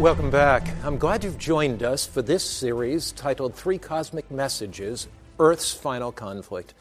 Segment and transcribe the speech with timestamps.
[0.00, 0.66] Welcome back.
[0.82, 6.72] I'm glad you've joined us for this series titled Three Cosmic Messages Earth's Final Conflict.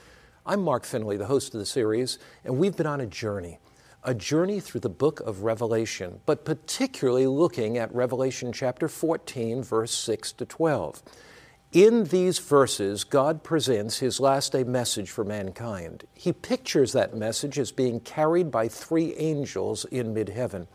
[0.46, 3.60] I'm Mark Finley, the host of the series, and we've been on a journey.
[4.06, 9.92] A journey through the book of Revelation, but particularly looking at Revelation chapter 14, verse
[9.92, 11.04] 6 to 12.
[11.74, 16.06] In these verses, God presents his last day message for mankind.
[16.14, 20.68] He pictures that message as being carried by three angels in mid heaven.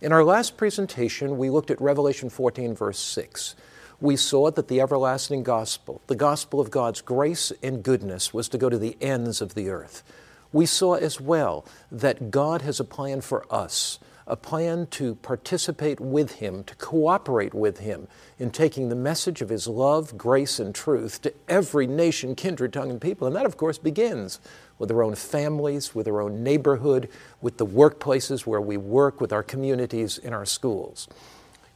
[0.00, 3.56] In our last presentation, we looked at Revelation 14, verse 6.
[4.00, 8.58] We saw that the everlasting gospel, the gospel of God's grace and goodness, was to
[8.58, 10.04] go to the ends of the earth.
[10.52, 15.98] We saw as well that God has a plan for us, a plan to participate
[15.98, 18.06] with Him, to cooperate with Him
[18.38, 22.90] in taking the message of His love, grace, and truth to every nation, kindred, tongue,
[22.90, 23.26] and people.
[23.26, 24.38] And that, of course, begins
[24.78, 27.08] with our own families, with our own neighborhood,
[27.40, 31.08] with the workplaces where we work, with our communities, in our schools.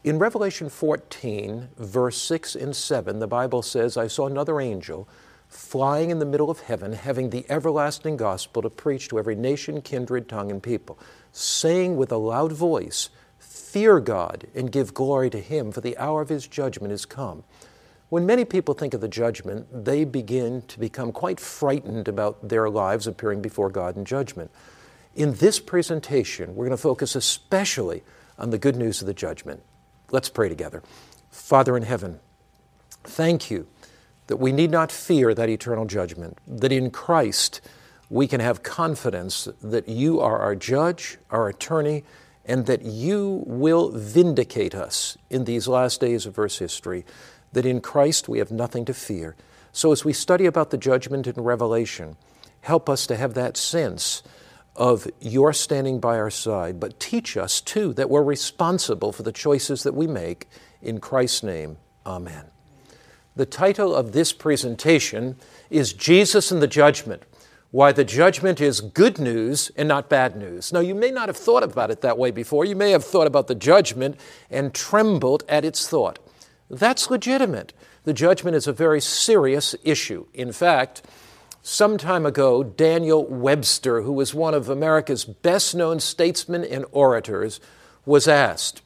[0.04, 5.08] In Revelation 14, verse 6 and 7, the Bible says, I saw another angel
[5.48, 9.82] flying in the middle of heaven, having the everlasting gospel to preach to every nation,
[9.82, 10.98] kindred, tongue, and people,
[11.30, 16.20] saying with a loud voice, Fear God and give glory to Him, for the hour
[16.20, 17.44] of His judgment is come.
[18.12, 22.68] When many people think of the judgment, they begin to become quite frightened about their
[22.68, 24.50] lives appearing before God in judgment.
[25.14, 28.02] In this presentation, we're going to focus especially
[28.38, 29.62] on the good news of the judgment.
[30.10, 30.82] Let's pray together.
[31.30, 32.20] Father in heaven,
[33.02, 33.66] thank you
[34.26, 37.62] that we need not fear that eternal judgment, that in Christ
[38.10, 42.04] we can have confidence that you are our judge, our attorney,
[42.44, 47.06] and that you will vindicate us in these last days of Earth's history
[47.52, 49.36] that in Christ we have nothing to fear.
[49.72, 52.16] So, as we study about the judgment in Revelation,
[52.60, 54.22] help us to have that sense
[54.76, 59.32] of your standing by our side, but teach us too that we're responsible for the
[59.32, 60.48] choices that we make.
[60.80, 62.46] In Christ's name, Amen.
[63.36, 65.36] The title of this presentation
[65.70, 67.22] is Jesus and the Judgment
[67.70, 70.72] Why the Judgment is Good News and Not Bad News.
[70.72, 72.66] Now, you may not have thought about it that way before.
[72.66, 74.18] You may have thought about the judgment
[74.50, 76.18] and trembled at its thought.
[76.72, 77.74] That's legitimate.
[78.04, 80.26] The judgment is a very serious issue.
[80.32, 81.02] In fact,
[81.62, 87.60] some time ago, Daniel Webster, who was one of America's best known statesmen and orators,
[88.06, 88.80] was asked,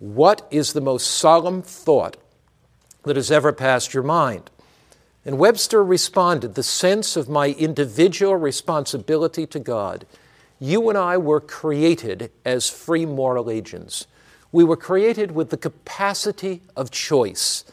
[0.00, 2.16] What is the most solemn thought
[3.04, 4.50] that has ever passed your mind?
[5.24, 10.06] And Webster responded, The sense of my individual responsibility to God.
[10.58, 14.08] You and I were created as free moral agents.
[14.52, 17.64] We were created with the capacity of choice,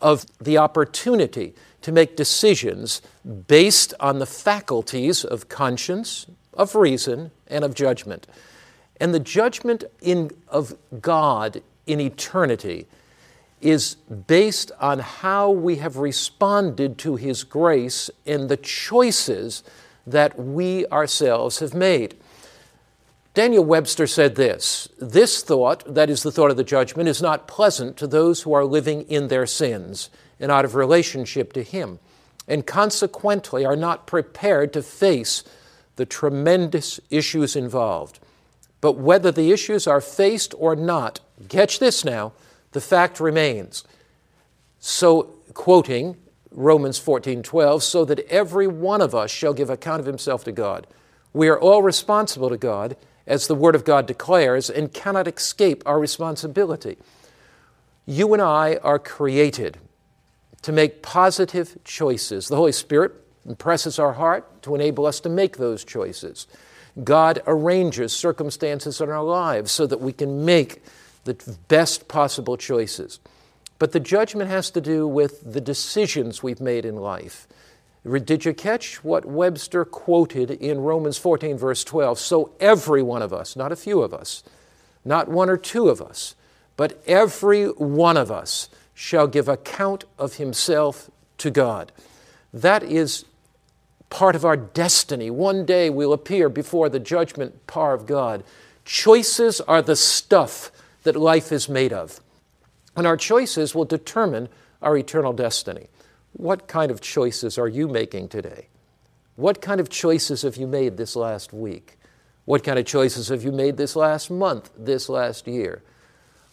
[0.00, 3.02] of the opportunity to make decisions
[3.46, 8.26] based on the faculties of conscience, of reason, and of judgment.
[9.00, 12.86] And the judgment in, of God in eternity
[13.60, 13.94] is
[14.26, 19.62] based on how we have responded to His grace in the choices
[20.06, 22.14] that we ourselves have made.
[23.34, 27.48] Daniel Webster said this This thought, that is the thought of the judgment, is not
[27.48, 30.08] pleasant to those who are living in their sins
[30.38, 31.98] and out of relationship to Him,
[32.46, 35.42] and consequently are not prepared to face
[35.96, 38.20] the tremendous issues involved.
[38.80, 42.32] But whether the issues are faced or not, catch this now,
[42.72, 43.84] the fact remains.
[44.78, 46.16] So, quoting
[46.52, 50.86] Romans 14:12, so that every one of us shall give account of himself to God.
[51.32, 52.96] We are all responsible to God
[53.26, 56.98] as the Word of God declares, and cannot escape our responsibility.
[58.06, 59.78] You and I are created
[60.62, 62.48] to make positive choices.
[62.48, 63.12] The Holy Spirit
[63.46, 66.46] impresses our heart to enable us to make those choices.
[67.02, 70.82] God arranges circumstances in our lives so that we can make
[71.24, 71.34] the
[71.68, 73.18] best possible choices.
[73.78, 77.48] But the judgment has to do with the decisions we've made in life.
[78.04, 82.18] Did you catch what Webster quoted in Romans 14, verse 12?
[82.18, 84.42] So every one of us, not a few of us,
[85.04, 86.34] not one or two of us,
[86.76, 91.92] but every one of us shall give account of himself to God.
[92.52, 93.24] That is
[94.10, 95.30] part of our destiny.
[95.30, 98.44] One day we'll appear before the judgment bar of God.
[98.84, 100.70] Choices are the stuff
[101.04, 102.20] that life is made of,
[102.96, 104.48] and our choices will determine
[104.82, 105.88] our eternal destiny.
[106.34, 108.68] What kind of choices are you making today?
[109.36, 111.98] What kind of choices have you made this last week?
[112.44, 115.82] What kind of choices have you made this last month, this last year?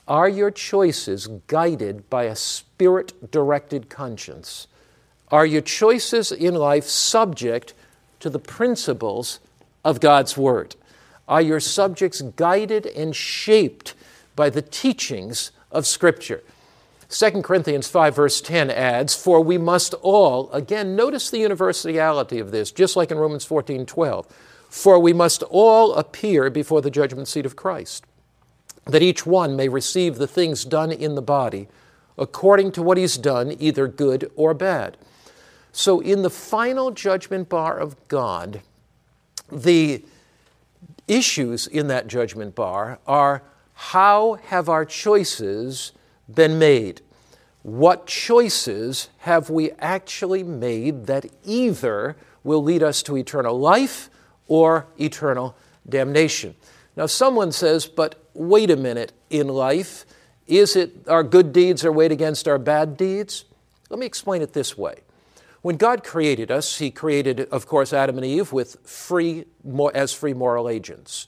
[0.08, 4.68] Are your choices guided by a spirit directed conscience?
[5.30, 7.74] Are your choices in life subject
[8.20, 9.40] to the principles
[9.84, 10.76] of God's Word?
[11.28, 13.94] Are your subjects guided and shaped
[14.36, 16.44] by the teachings of Scripture.
[17.12, 22.52] 2 Corinthians 5, verse 10 adds, For we must all, again, notice the universality of
[22.52, 24.28] this, just like in Romans 14, 12.
[24.70, 28.06] For we must all appear before the judgment seat of Christ,
[28.86, 31.68] that each one may receive the things done in the body
[32.18, 34.96] according to what he's done, either good or bad.
[35.74, 38.62] So, in the final judgment bar of God,
[39.52, 40.06] the
[41.08, 43.44] issues in that judgment bar are
[43.74, 45.92] how have our choices
[46.34, 47.02] been made?
[47.64, 54.10] What choices have we actually made that either will lead us to eternal life
[54.48, 55.56] or eternal
[55.88, 56.56] damnation?
[56.96, 60.06] Now, someone says, but wait a minute, in life,
[60.48, 63.46] is it our good deeds are weighed against our bad deeds?
[63.90, 65.02] Let me explain it this way.
[65.62, 69.46] When God created us, He created, of course, Adam and Eve with free,
[69.94, 71.28] as free moral agents.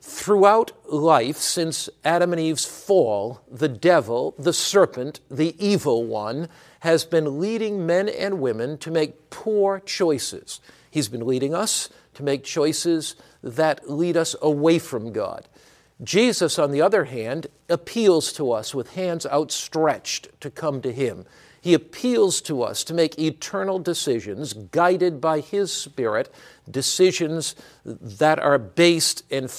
[0.00, 6.48] Throughout life, since Adam and Eve's fall, the devil, the serpent, the evil one,
[6.80, 10.60] has been leading men and women to make poor choices.
[10.90, 15.46] He's been leading us to make choices that lead us away from God.
[16.02, 21.26] Jesus, on the other hand, appeals to us with hands outstretched to come to Him.
[21.60, 26.32] He appeals to us to make eternal decisions guided by His Spirit,
[26.70, 27.54] decisions
[27.84, 29.50] that are based and,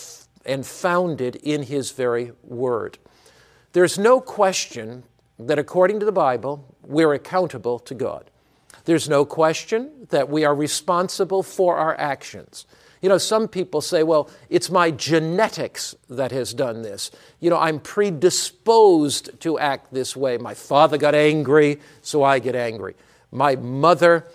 [0.45, 2.97] and founded in His very Word.
[3.73, 5.03] There's no question
[5.39, 8.29] that according to the Bible, we're accountable to God.
[8.85, 12.65] There's no question that we are responsible for our actions.
[13.01, 17.09] You know, some people say, well, it's my genetics that has done this.
[17.39, 20.37] You know, I'm predisposed to act this way.
[20.37, 22.95] My father got angry, so I get angry.
[23.31, 24.27] My mother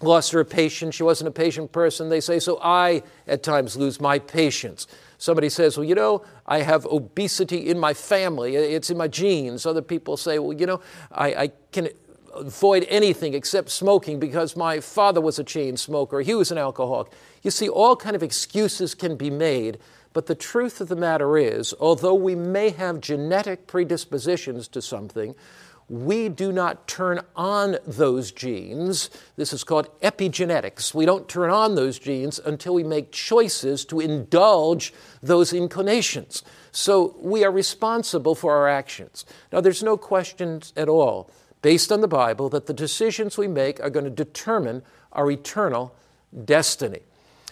[0.00, 0.96] lost her patience.
[0.96, 4.86] She wasn't a patient person, they say, so I at times lose my patience.
[5.18, 9.66] Somebody says, Well, you know, I have obesity in my family, it's in my genes.
[9.66, 10.80] Other people say, Well, you know,
[11.10, 11.88] I, I can
[12.34, 17.12] avoid anything except smoking because my father was a chain smoker, he was an alcoholic.
[17.42, 19.78] You see, all kind of excuses can be made,
[20.12, 25.34] but the truth of the matter is, although we may have genetic predispositions to something,
[25.88, 29.08] we do not turn on those genes.
[29.36, 30.92] This is called epigenetics.
[30.92, 34.92] We don't turn on those genes until we make choices to indulge
[35.22, 36.42] those inclinations.
[36.72, 39.24] So we are responsible for our actions.
[39.50, 41.30] Now, there's no question at all,
[41.62, 44.82] based on the Bible, that the decisions we make are going to determine
[45.12, 45.94] our eternal
[46.44, 47.00] destiny.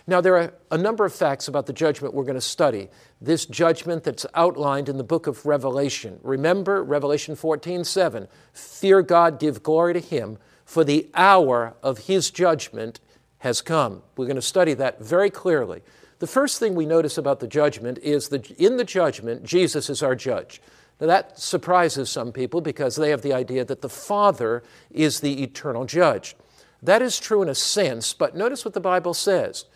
[0.08, 2.88] Now, there are a number of facts about the judgment we're going to study.
[3.20, 6.20] This judgment that's outlined in the book of Revelation.
[6.22, 8.28] Remember Revelation 14 7.
[8.52, 13.00] Fear God, give glory to Him, for the hour of His judgment
[13.38, 14.02] has come.
[14.16, 15.82] We're going to study that very clearly.
[16.20, 20.02] The first thing we notice about the judgment is that in the judgment, Jesus is
[20.02, 20.62] our judge.
[21.00, 25.42] Now, that surprises some people because they have the idea that the Father is the
[25.42, 26.36] eternal judge.
[26.80, 29.66] That is true in a sense, but notice what the Bible says.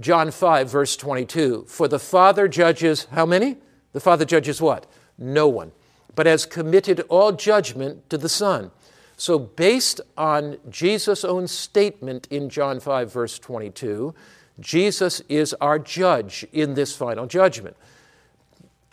[0.00, 1.66] John 5, verse 22.
[1.68, 3.56] For the Father judges how many?
[3.92, 4.86] The Father judges what?
[5.16, 5.72] No one,
[6.14, 8.70] but has committed all judgment to the Son.
[9.16, 14.14] So, based on Jesus' own statement in John 5, verse 22,
[14.60, 17.76] Jesus is our judge in this final judgment.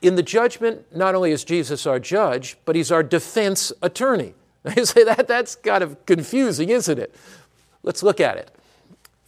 [0.01, 4.33] In the judgment, not only is Jesus our judge, but he's our defense attorney.
[4.75, 7.13] You say that that's kind of confusing, isn't it?
[7.83, 8.49] Let's look at it.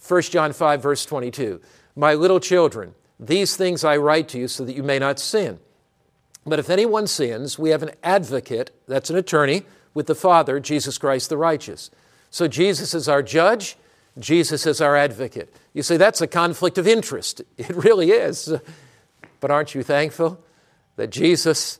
[0.07, 1.59] 1 John 5, verse 22.
[1.95, 5.59] My little children, these things I write to you so that you may not sin.
[6.45, 10.97] But if anyone sins, we have an advocate, that's an attorney, with the Father, Jesus
[10.97, 11.91] Christ the righteous.
[12.29, 13.75] So Jesus is our judge,
[14.17, 15.53] Jesus is our advocate.
[15.73, 17.41] You say that's a conflict of interest.
[17.57, 18.53] It really is.
[19.39, 20.39] But aren't you thankful
[20.95, 21.79] that Jesus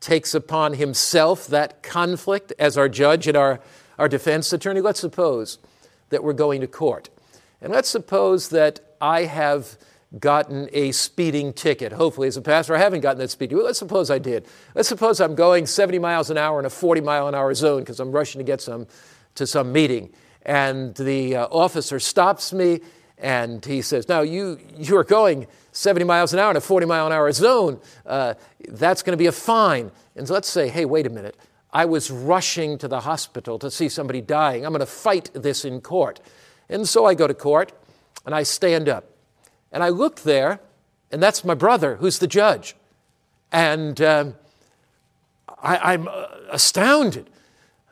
[0.00, 3.60] takes upon himself that conflict as our judge and our,
[3.98, 4.80] our defense attorney?
[4.80, 5.58] Let's suppose
[6.10, 7.08] that we're going to court
[7.60, 9.76] and let's suppose that I have
[10.18, 11.92] gotten a speeding ticket.
[11.92, 13.66] Hopefully, as a pastor, I haven't gotten that speeding ticket.
[13.66, 14.46] Let's suppose I did.
[14.74, 17.80] Let's suppose I'm going 70 miles an hour in a 40 mile an hour zone
[17.80, 18.86] because I'm rushing to get some
[19.34, 20.12] to some meeting.
[20.42, 22.80] And the uh, officer stops me
[23.18, 26.86] and he says, Now, you, you are going 70 miles an hour in a 40
[26.86, 27.80] mile an hour zone.
[28.06, 28.34] Uh,
[28.68, 29.90] that's going to be a fine.
[30.16, 31.36] And let's say, Hey, wait a minute.
[31.70, 34.64] I was rushing to the hospital to see somebody dying.
[34.64, 36.20] I'm going to fight this in court.
[36.68, 37.72] And so I go to court
[38.26, 39.04] and I stand up.
[39.70, 40.60] And I look there,
[41.10, 42.74] and that's my brother who's the judge.
[43.52, 44.34] And um,
[45.62, 47.28] I, am uh, astounded.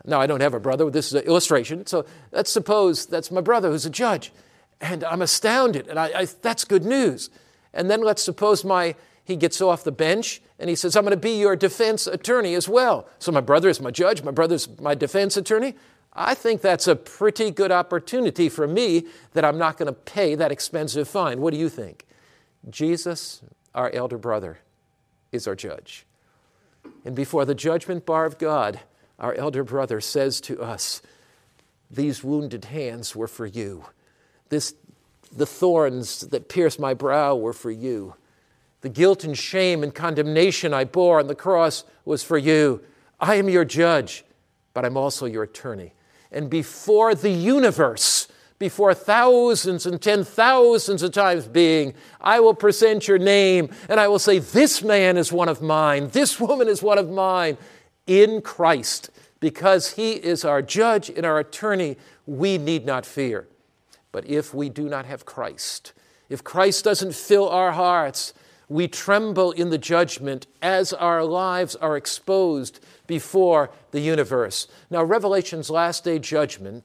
[0.04, 1.86] Now, I don't have a brother, this is an illustration.
[1.86, 4.32] So let's suppose that's my brother who's a judge.
[4.80, 7.30] And I'm astounded, and I, I, that's good news.
[7.72, 8.94] And then let's suppose my
[9.26, 12.54] he gets off the bench and he says, I'm going to be your defense attorney
[12.54, 13.08] as well.
[13.18, 15.74] So my brother is my judge, my brother's my defense attorney.
[16.18, 19.04] I think that's a pretty good opportunity for me
[19.34, 21.42] that I'm not going to pay that expensive fine.
[21.42, 22.06] What do you think?
[22.70, 23.42] Jesus,
[23.74, 24.58] our elder brother,
[25.30, 26.06] is our judge.
[27.04, 28.80] And before the judgment bar of God,
[29.18, 31.02] our elder brother says to us,
[31.90, 33.84] These wounded hands were for you.
[34.48, 34.74] This,
[35.30, 38.14] the thorns that pierced my brow were for you.
[38.80, 42.82] The guilt and shame and condemnation I bore on the cross was for you.
[43.20, 44.24] I am your judge,
[44.72, 45.92] but I'm also your attorney.
[46.36, 48.28] And before the universe,
[48.58, 54.08] before thousands and ten thousands of times being, I will present your name and I
[54.08, 57.56] will say, This man is one of mine, this woman is one of mine
[58.06, 59.08] in Christ.
[59.40, 63.48] Because he is our judge and our attorney, we need not fear.
[64.12, 65.94] But if we do not have Christ,
[66.28, 68.34] if Christ doesn't fill our hearts,
[68.68, 74.68] we tremble in the judgment as our lives are exposed before the universe.
[74.90, 76.84] Now, Revelation's last day judgment,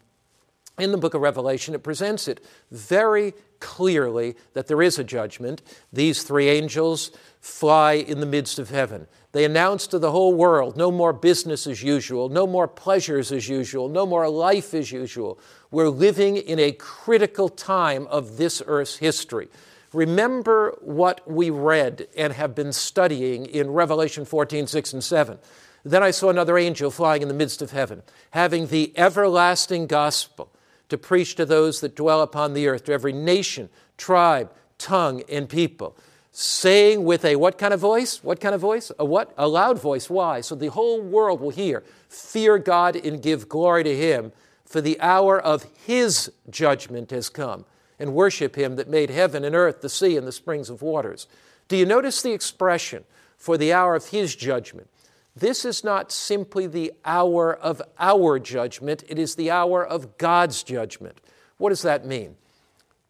[0.78, 5.62] in the book of Revelation, it presents it very clearly that there is a judgment.
[5.94, 9.08] These three angels fly in the midst of heaven.
[9.34, 13.48] They announce to the whole world no more business as usual, no more pleasures as
[13.48, 15.40] usual, no more life as usual.
[15.70, 19.48] We're living in a critical time of this earth's history.
[19.94, 25.38] Remember what we read and have been studying in Revelation 14, 6, and 7.
[25.84, 30.52] Then I saw another angel flying in the midst of heaven, having the everlasting gospel
[30.90, 35.50] to preach to those that dwell upon the earth, to every nation, tribe, tongue, and
[35.50, 35.98] people,
[36.32, 38.24] saying with a what kind of voice?
[38.24, 38.92] What kind of voice?
[39.00, 39.34] A what?
[39.38, 40.10] A loud voice.
[40.10, 40.42] Why?
[40.42, 41.84] So the whole world will hear.
[42.10, 44.32] Fear God and give glory to Him,
[44.66, 47.66] for the hour of His judgment has come
[48.02, 51.28] and worship him that made heaven and earth, the sea, and the springs of waters.
[51.68, 53.04] Do you notice the expression
[53.38, 54.90] for the hour of his judgment?
[55.36, 60.64] This is not simply the hour of our judgment, it is the hour of God's
[60.64, 61.22] judgment.
[61.58, 62.36] What does that mean?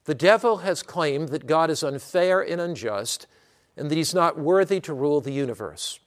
[0.06, 3.28] The devil has claimed that God is unfair and unjust
[3.78, 6.00] and that he's not worthy to rule the universe.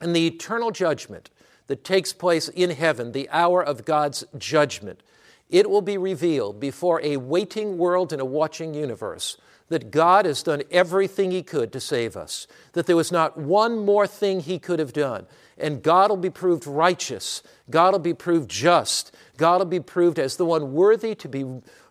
[0.00, 1.30] And the eternal judgment
[1.66, 5.02] that takes place in heaven, the hour of God's judgment,
[5.50, 9.36] it will be revealed before a waiting world and a watching universe
[9.68, 13.84] that God has done everything He could to save us, that there was not one
[13.84, 15.26] more thing He could have done.
[15.56, 20.18] And God will be proved righteous, God will be proved just, God will be proved
[20.18, 21.44] as the one worthy to, be,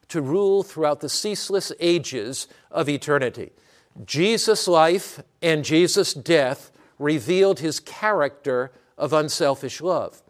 [0.10, 3.51] to rule throughout the ceaseless ages of eternity.
[4.06, 10.22] Jesus' life and Jesus' death revealed His character of unselfish love.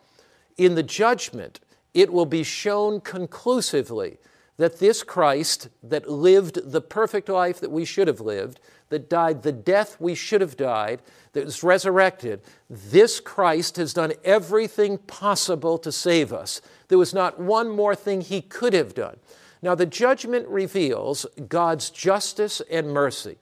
[0.55, 1.59] In the judgment,
[1.93, 4.17] it will be shown conclusively
[4.57, 9.41] that this Christ that lived the perfect life that we should have lived, that died
[9.41, 15.77] the death we should have died, that was resurrected, this Christ has done everything possible
[15.77, 16.61] to save us.
[16.89, 19.17] There was not one more thing he could have done.
[19.61, 23.37] Now, the judgment reveals God's justice and mercy.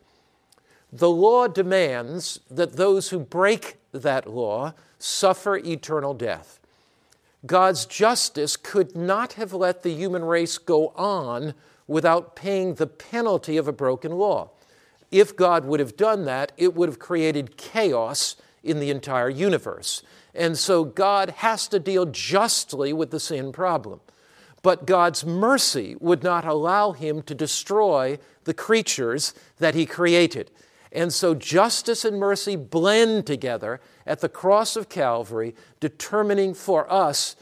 [0.92, 6.57] The law demands that those who break that law suffer eternal death.
[7.46, 11.54] God's justice could not have let the human race go on
[11.88, 14.50] without paying the penalty of a broken law.
[15.12, 20.04] If God would have done that, it would have created chaos in the entire universe.
[20.36, 24.02] And so God has to deal justly with the sin problem.
[24.62, 30.52] But God's mercy would not allow him to destroy the creatures that he created.
[30.92, 37.36] And so justice and mercy blend together at the cross of Calvary, determining for us,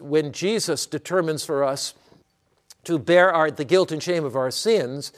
[0.00, 1.94] when Jesus determines for us
[2.84, 5.12] to bear our, the guilt and shame of our sins,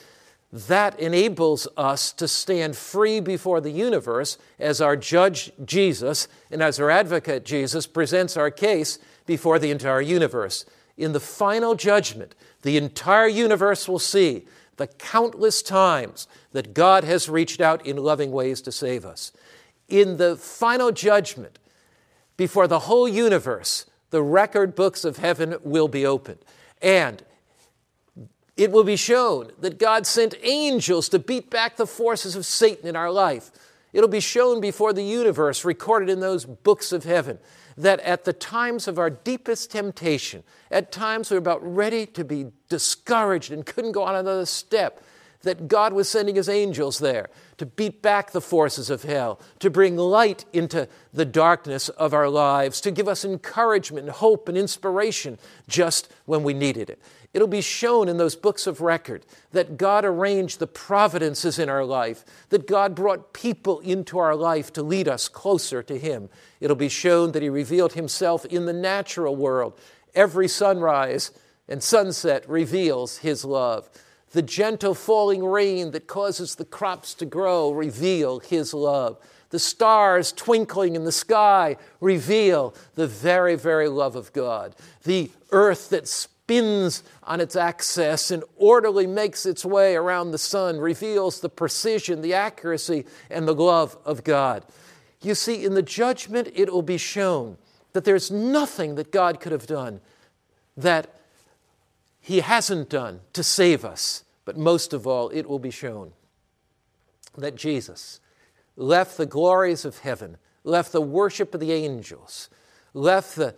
[0.52, 6.78] that enables us to stand free before the universe as our judge Jesus and as
[6.78, 10.66] our advocate Jesus presents our case before the entire universe.
[10.98, 17.28] In the final judgment, the entire universe will see the countless times that God has
[17.28, 19.32] reached out in loving ways to save us.
[19.88, 21.58] In the final judgment,
[22.36, 26.38] before the whole universe, the record books of heaven will be opened.
[26.80, 27.22] And
[28.56, 32.86] it will be shown that God sent angels to beat back the forces of Satan
[32.86, 33.50] in our life.
[33.92, 37.38] It'll be shown before the universe, recorded in those books of heaven,
[37.76, 42.46] that at the times of our deepest temptation, at times we're about ready to be
[42.72, 45.04] discouraged and couldn't go on another step,
[45.42, 49.68] that God was sending his angels there to beat back the forces of hell, to
[49.68, 55.38] bring light into the darkness of our lives, to give us encouragement, hope, and inspiration
[55.68, 56.98] just when we needed it.
[57.34, 61.84] It'll be shown in those books of record that God arranged the providences in our
[61.84, 66.30] life, that God brought people into our life to lead us closer to Him.
[66.58, 69.78] It'll be shown that He revealed Himself in the natural world.
[70.14, 71.32] Every sunrise
[71.68, 73.88] and sunset reveals His love.
[74.32, 79.18] The gentle falling rain that causes the crops to grow reveal His love.
[79.50, 84.74] The stars twinkling in the sky reveal the very, very love of God.
[85.04, 90.78] The earth that spins on its axis and orderly makes its way around the sun
[90.78, 94.64] reveals the precision, the accuracy, and the love of God.
[95.20, 97.58] You see, in the judgment, it will be shown
[97.92, 100.00] that there's nothing that God could have done
[100.76, 101.21] that
[102.22, 104.24] He hasn't done to save us.
[104.44, 106.12] But most of all, it will be shown
[107.36, 108.20] that Jesus
[108.76, 112.48] left the glories of heaven, left the worship of the angels,
[112.94, 113.54] left the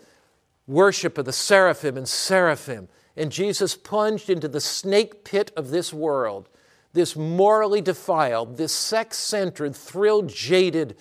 [0.66, 5.92] worship of the seraphim and seraphim, and Jesus plunged into the snake pit of this
[5.92, 6.48] world,
[6.92, 10.96] this morally defiled, this sex centered, thrill jaded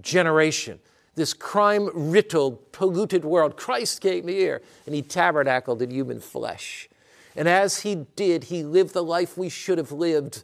[0.00, 0.78] generation,
[1.14, 3.56] this crime riddled, polluted world.
[3.56, 6.88] Christ came here and he tabernacled in human flesh.
[7.36, 10.42] And as he did, he lived the life we should have lived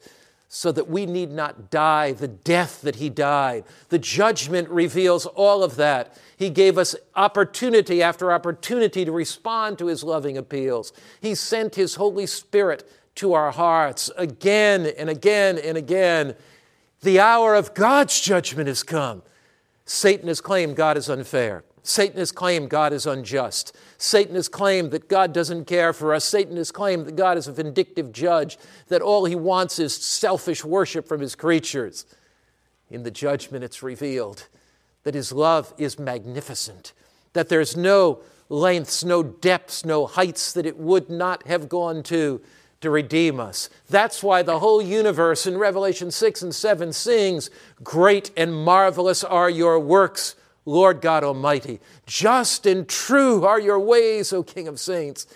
[0.54, 3.64] so that we need not die the death that he died.
[3.88, 6.14] The judgment reveals all of that.
[6.36, 10.92] He gave us opportunity after opportunity to respond to his loving appeals.
[11.22, 16.34] He sent his Holy Spirit to our hearts again and again and again.
[17.00, 19.22] The hour of God's judgment has come.
[19.86, 21.64] Satan has claimed God is unfair.
[21.82, 23.76] Satan has claimed God is unjust.
[23.98, 26.24] Satan has claimed that God doesn't care for us.
[26.24, 28.56] Satan has claimed that God is a vindictive judge,
[28.88, 32.06] that all he wants is selfish worship from his creatures.
[32.88, 34.46] In the judgment, it's revealed
[35.02, 36.92] that his love is magnificent,
[37.32, 42.40] that there's no lengths, no depths, no heights that it would not have gone to
[42.82, 43.70] to redeem us.
[43.88, 47.48] That's why the whole universe in Revelation 6 and 7 sings,
[47.82, 51.80] Great and marvelous are your works Lord God Almighty.
[52.06, 55.26] Just and true are your ways, O King of Saints.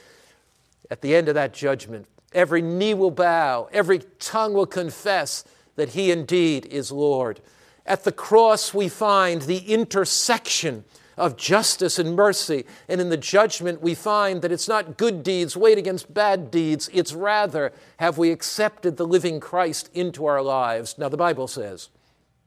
[0.91, 5.91] At the end of that judgment, every knee will bow, every tongue will confess that
[5.91, 7.41] He indeed is Lord.
[7.85, 10.85] At the cross, we find the intersection
[11.17, 12.67] of justice and mercy.
[12.89, 16.91] And in the judgment, we find that it's not good deeds weighed against bad deeds.
[16.93, 20.99] It's rather, have we accepted the living Christ into our lives?
[20.99, 21.89] Now, the Bible says,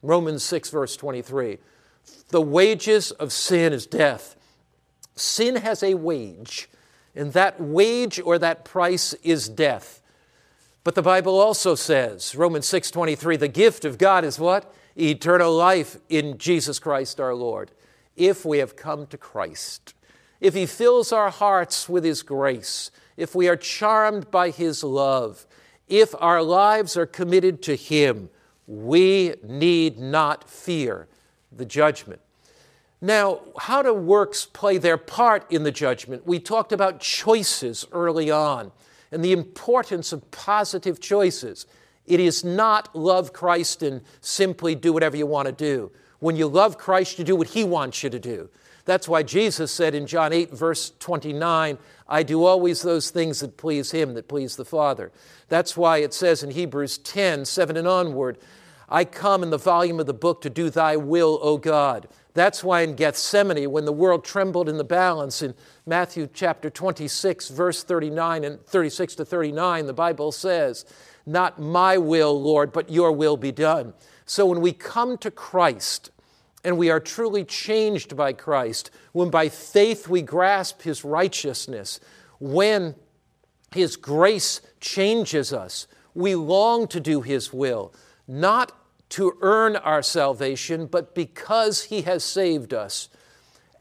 [0.02, 1.58] Romans 6, verse 23,
[2.30, 4.36] the wages of sin is death.
[5.16, 6.68] Sin has a wage,
[7.14, 10.00] and that wage or that price is death.
[10.82, 14.72] But the Bible also says, Romans 6:23, the gift of God is what?
[14.96, 17.70] Eternal life in Jesus Christ our Lord.
[18.16, 19.94] If we have come to Christ,
[20.40, 25.46] if he fills our hearts with his grace, if we are charmed by his love,
[25.88, 28.30] if our lives are committed to him,
[28.66, 31.08] we need not fear
[31.52, 32.20] the judgment.
[33.00, 36.26] Now, how do works play their part in the judgment?
[36.26, 38.72] We talked about choices early on
[39.10, 41.66] and the importance of positive choices.
[42.06, 45.90] It is not love Christ and simply do whatever you want to do.
[46.18, 48.50] When you love Christ, you do what He wants you to do.
[48.84, 53.56] That's why Jesus said in John 8, verse 29, I do always those things that
[53.56, 55.12] please Him, that please the Father.
[55.48, 58.38] That's why it says in Hebrews 10, 7 and onward,
[58.90, 62.08] I come in the volume of the book to do thy will, O God.
[62.34, 65.54] That's why in Gethsemane, when the world trembled in the balance, in
[65.86, 70.84] Matthew chapter 26, verse 39 and 36 to 39, the Bible says,
[71.26, 73.94] Not my will, Lord, but your will be done.
[74.26, 76.10] So when we come to Christ,
[76.64, 82.00] and we are truly changed by Christ, when by faith we grasp his righteousness,
[82.38, 82.94] when
[83.72, 87.94] his grace changes us, we long to do his will,
[88.28, 88.72] not
[89.10, 93.08] to earn our salvation, but because He has saved us.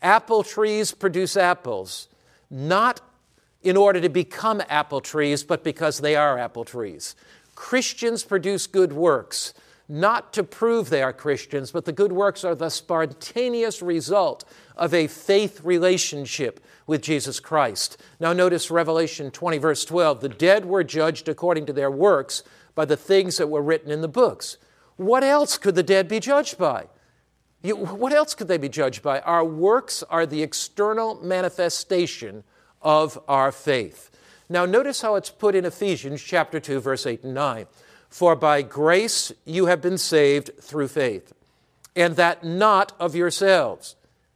[0.02, 2.08] Apple trees produce apples,
[2.50, 3.02] not
[3.62, 7.16] in order to become apple trees, but because they are apple trees.
[7.56, 9.54] Christians produce good works,
[9.90, 14.46] not to prove they are Christians, but the good works are the spontaneous result
[14.78, 18.02] of a faith relationship with Jesus Christ.
[18.20, 22.44] Now, notice Revelation 20, verse 12 the dead were judged according to their works
[22.76, 24.58] by the things that were written in the books.
[25.00, 26.88] What else could the dead be judged by?
[27.64, 29.22] You, what else could they be judged by?
[29.22, 32.44] Our works are the external manifestation
[32.82, 34.12] of our faith.
[34.50, 37.68] Now, notice how it's put in Ephesians chapter 2, verse 8 and 9.
[38.10, 41.32] For by grace you have been saved through faith,
[41.96, 43.96] and that not of yourselves.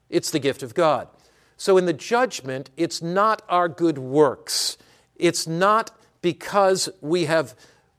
[0.10, 1.10] It's the gift of God.
[1.58, 4.78] So in the judgment, it's not our good works.
[5.18, 7.54] It's not because we have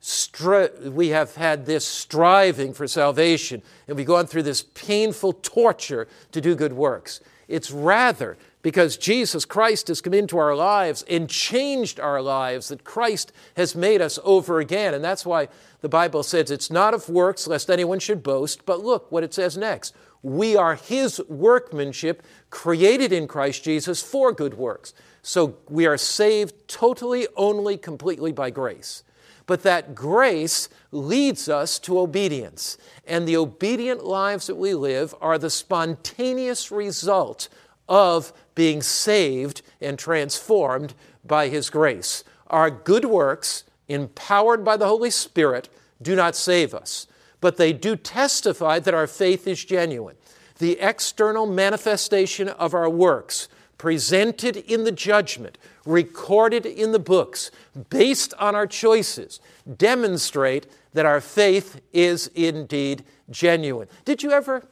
[0.05, 6.07] stri- we have had this striving for salvation and we've gone through this painful torture
[6.31, 7.21] to do good works.
[7.49, 12.85] It's rather because Jesus Christ has come into our lives and changed our lives that
[12.85, 14.93] Christ has made us over again.
[14.93, 15.49] And that's why
[15.81, 18.67] the Bible says it's not of works, lest anyone should boast.
[18.67, 19.95] But look what it says next.
[20.23, 24.93] We are His workmanship, created in Christ Jesus for good works.
[25.23, 29.03] So we are saved totally, only, completely by grace.
[29.47, 32.79] But that grace leads us to obedience.
[33.07, 37.49] And the obedient lives that we live are the spontaneous result
[37.89, 42.25] of being saved and transformed by His grace.
[42.47, 45.69] Our good works, empowered by the Holy Spirit,
[46.01, 47.07] do not save us,
[47.41, 50.17] but they do testify that our faith is genuine.
[50.59, 53.49] The external manifestation of our works,
[53.85, 57.51] presented in the judgment, recorded in the books,
[57.91, 59.41] based on our choices,
[59.77, 63.87] demonstrate that our faith is indeed genuine.
[64.07, 64.67] Did you ever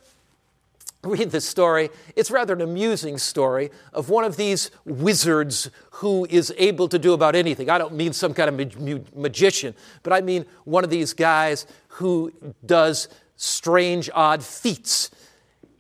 [1.05, 1.91] read this story.
[2.15, 7.13] It's rather an amusing story of one of these wizards who is able to do
[7.13, 7.69] about anything.
[7.69, 11.67] I don't mean some kind of mag- magician, but I mean one of these guys
[11.89, 12.33] who
[12.65, 15.11] does strange, odd feats.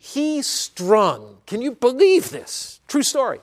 [0.04, 2.80] He strung, can you believe this?
[2.88, 3.38] True story.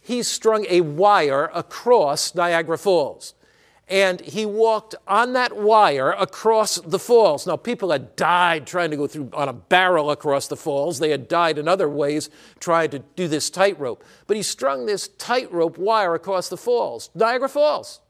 [0.00, 3.34] He strung a wire across Niagara Falls
[3.88, 7.46] and he walked on that wire across the falls.
[7.46, 10.98] Now, people had died trying to go through on a barrel across the falls.
[10.98, 14.02] They had died in other ways trying to do this tightrope.
[14.26, 18.00] But he strung this tightrope wire across the falls, Niagara Falls.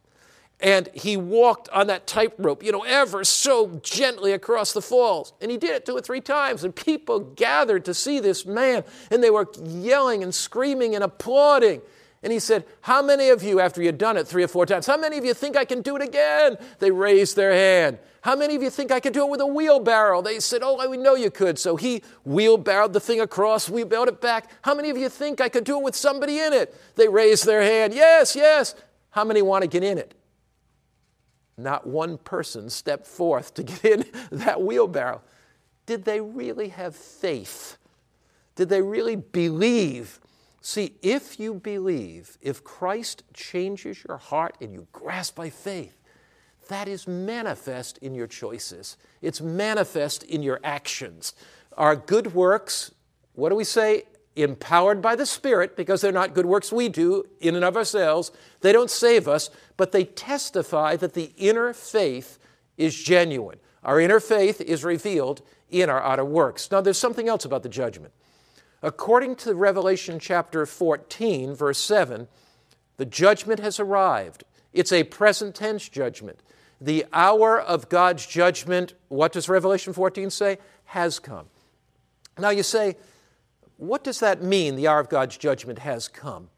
[0.60, 5.32] And he walked on that tightrope, you know, ever so gently across the falls.
[5.40, 6.64] And he did it two or three times.
[6.64, 8.82] And people gathered to see this man.
[9.10, 11.80] And they were yelling and screaming and applauding.
[12.24, 14.86] And he said, How many of you, after you'd done it three or four times,
[14.86, 16.56] how many of you think I can do it again?
[16.80, 17.98] They raised their hand.
[18.22, 20.22] How many of you think I could do it with a wheelbarrow?
[20.22, 21.56] They said, Oh, we know you could.
[21.56, 24.50] So he wheelbarrowed the thing across, wheelbarrowed it back.
[24.62, 26.74] How many of you think I could do it with somebody in it?
[26.96, 27.94] They raised their hand.
[27.94, 28.74] Yes, yes.
[29.10, 30.17] How many want to get in it?
[31.58, 35.20] Not one person stepped forth to get in that wheelbarrow.
[35.84, 37.76] Did they really have faith?
[38.54, 40.20] Did they really believe
[40.60, 45.96] See, if you believe, if Christ changes your heart and you grasp by faith,
[46.68, 48.96] that is manifest in your choices.
[49.22, 51.32] It's manifest in your actions.
[51.76, 52.92] Our good works,
[53.34, 54.04] what do we say?
[54.38, 58.30] Empowered by the Spirit, because they're not good works we do in and of ourselves.
[58.60, 62.38] They don't save us, but they testify that the inner faith
[62.76, 63.58] is genuine.
[63.82, 66.70] Our inner faith is revealed in our outer works.
[66.70, 68.12] Now, there's something else about the judgment.
[68.80, 72.28] According to Revelation chapter 14, verse 7,
[72.96, 74.44] the judgment has arrived.
[74.72, 76.38] It's a present tense judgment.
[76.80, 80.58] The hour of God's judgment, what does Revelation 14 say?
[80.84, 81.46] Has come.
[82.38, 82.96] Now you say,
[83.78, 86.50] what does that mean, the hour of God's judgment has come?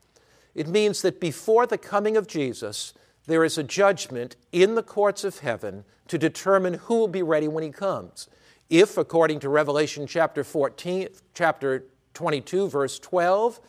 [0.54, 2.92] It means that before the coming of Jesus,
[3.26, 7.46] there is a judgment in the courts of heaven to determine who will be ready
[7.46, 8.26] when he comes.
[8.68, 13.60] If, according to Revelation chapter 14, chapter 22, verse 12,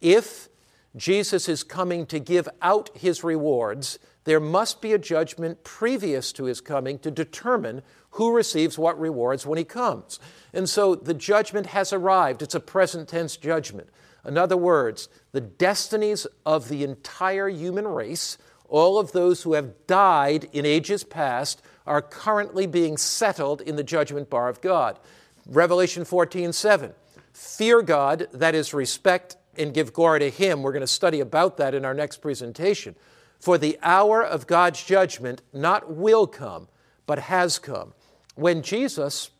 [0.00, 0.48] if
[0.94, 6.44] Jesus is coming to give out his rewards, there must be a judgment previous to
[6.44, 10.18] his coming to determine who receives what rewards when he comes.
[10.52, 12.42] And so the judgment has arrived.
[12.42, 13.88] It's a present tense judgment.
[14.26, 18.36] In other words, the destinies of the entire human race,
[18.68, 23.82] all of those who have died in ages past, are currently being settled in the
[23.82, 24.98] judgment bar of God.
[25.46, 26.92] Revelation 14 7.
[27.32, 30.62] Fear God, that is, respect and give glory to Him.
[30.62, 32.94] We're going to study about that in our next presentation.
[33.40, 36.68] For the hour of God's judgment not will come,
[37.06, 37.94] but has come.
[38.34, 39.30] When Jesus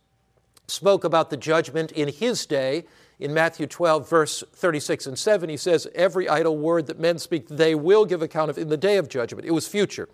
[0.67, 2.87] spoke about the judgment in His day,
[3.19, 7.49] in Matthew 12, verse 36 and 7, He says, Every idle word that men speak,
[7.49, 9.47] they will give account of in the day of judgment.
[9.47, 10.09] It was future.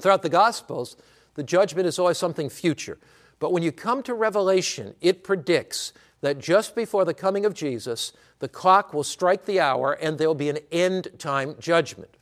[0.00, 0.96] Throughout the Gospels,
[1.34, 2.98] the judgment is always something future.
[3.38, 8.12] But when you come to Revelation, it predicts that just before the coming of Jesus,
[8.38, 12.16] the clock will strike the hour and there'll be an end time judgment.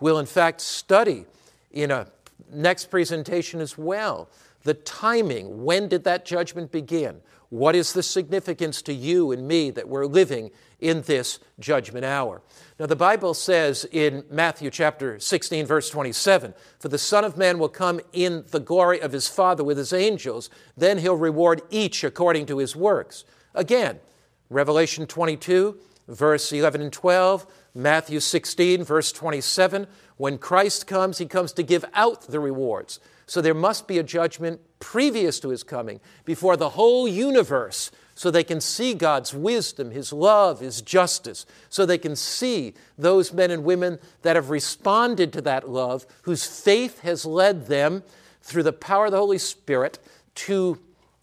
[0.00, 1.26] We'll, in fact, study
[1.70, 2.06] in a
[2.52, 4.28] next presentation as well
[4.64, 7.20] The timing, when did that judgment begin?
[7.50, 12.42] What is the significance to you and me that we're living in this judgment hour?
[12.80, 17.58] Now, the Bible says in Matthew chapter 16, verse 27, For the Son of Man
[17.58, 22.02] will come in the glory of his Father with his angels, then he'll reward each
[22.02, 23.24] according to his works.
[23.54, 24.00] Again,
[24.48, 25.78] Revelation 22,
[26.08, 31.84] verse 11 and 12, Matthew 16, verse 27, when Christ comes, he comes to give
[31.92, 33.00] out the rewards.
[33.26, 38.30] So there must be a judgment previous to his coming before the whole universe so
[38.30, 43.50] they can see God's wisdom, His love, His justice, so they can see those men
[43.50, 48.04] and women that have responded to that love, whose faith has led them
[48.40, 49.98] through the power of the Holy Spirit
[50.36, 50.78] to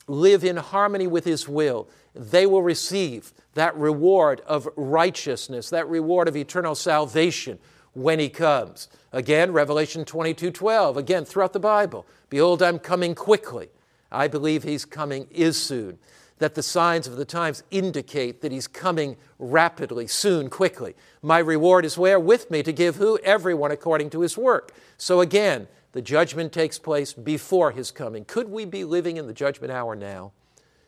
[0.08, 1.88] live in harmony with His will.
[2.14, 7.60] They will receive that reward of righteousness, that reward of eternal salvation
[7.94, 8.88] when He comes.
[9.12, 12.06] Again, Revelation 22 12, again, throughout the Bible.
[12.30, 13.70] Behold, I'm coming quickly.
[14.12, 16.00] I believe He's coming is soon
[16.42, 20.96] that the signs of the times indicate that he's coming rapidly, soon, quickly.
[21.22, 22.20] My reward is where?
[22.20, 23.20] With me to give who?
[23.24, 24.74] Everyone according to his work.
[24.98, 28.26] So again, the judgment takes place before his coming.
[28.26, 30.32] Could we be living in the judgment hour now?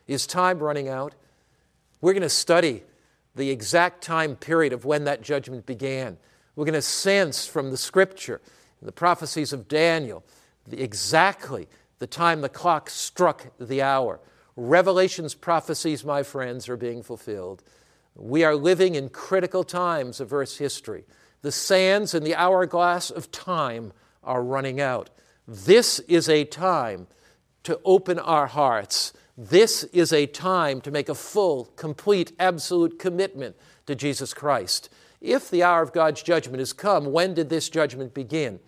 [0.06, 1.14] Is time running out?
[2.00, 2.82] We're going to study
[3.34, 6.18] the exact time period of when that judgment began.
[6.56, 8.40] We're going to sense from the scripture,
[8.80, 10.24] the prophecies of Daniel,
[10.66, 14.20] the, exactly the time the clock struck the hour.
[14.56, 17.62] Revelation's prophecies, my friends, are being fulfilled.
[18.14, 21.04] We are living in critical times of Earth's history.
[21.42, 25.10] The sands in the hourglass of time are running out.
[25.46, 27.08] This is a time
[27.64, 29.12] to open our hearts.
[29.36, 34.88] This is a time to make a full, complete, absolute commitment to Jesus Christ.
[35.20, 38.60] If the hour of God's judgment has come, when did this judgment begin?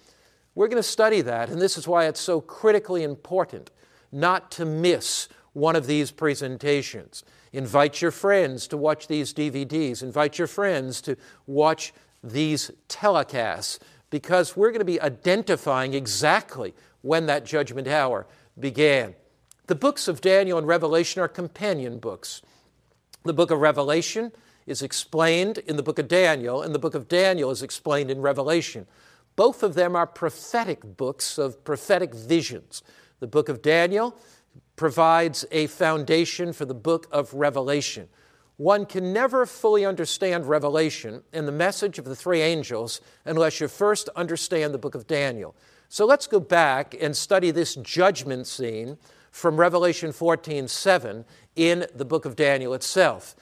[0.56, 3.70] We're going to study that, and this is why it's so critically important
[4.10, 7.22] not to miss one of these presentations.
[7.52, 10.02] Invite your friends to watch these DVDs.
[10.02, 11.92] Invite your friends to watch
[12.24, 13.78] these telecasts
[14.10, 18.26] because we're going to be identifying exactly when that judgment hour
[18.58, 19.14] began.
[19.66, 22.40] The books of Daniel and Revelation are companion books.
[23.24, 24.30] The book of Revelation
[24.64, 28.20] is explained in the book of Daniel, and the book of Daniel is explained in
[28.20, 28.86] Revelation.
[29.34, 32.84] Both of them are prophetic books of prophetic visions.
[33.18, 34.16] The book of Daniel
[34.76, 38.08] provides a foundation for the book of Revelation.
[38.58, 43.66] One can never fully understand Revelation and the message of the three angels unless you
[43.66, 45.56] first understand the book of Daniel.
[45.88, 48.96] So let's go back and study this judgment scene
[49.36, 53.36] from Revelation 14 7 in the book of Daniel itself.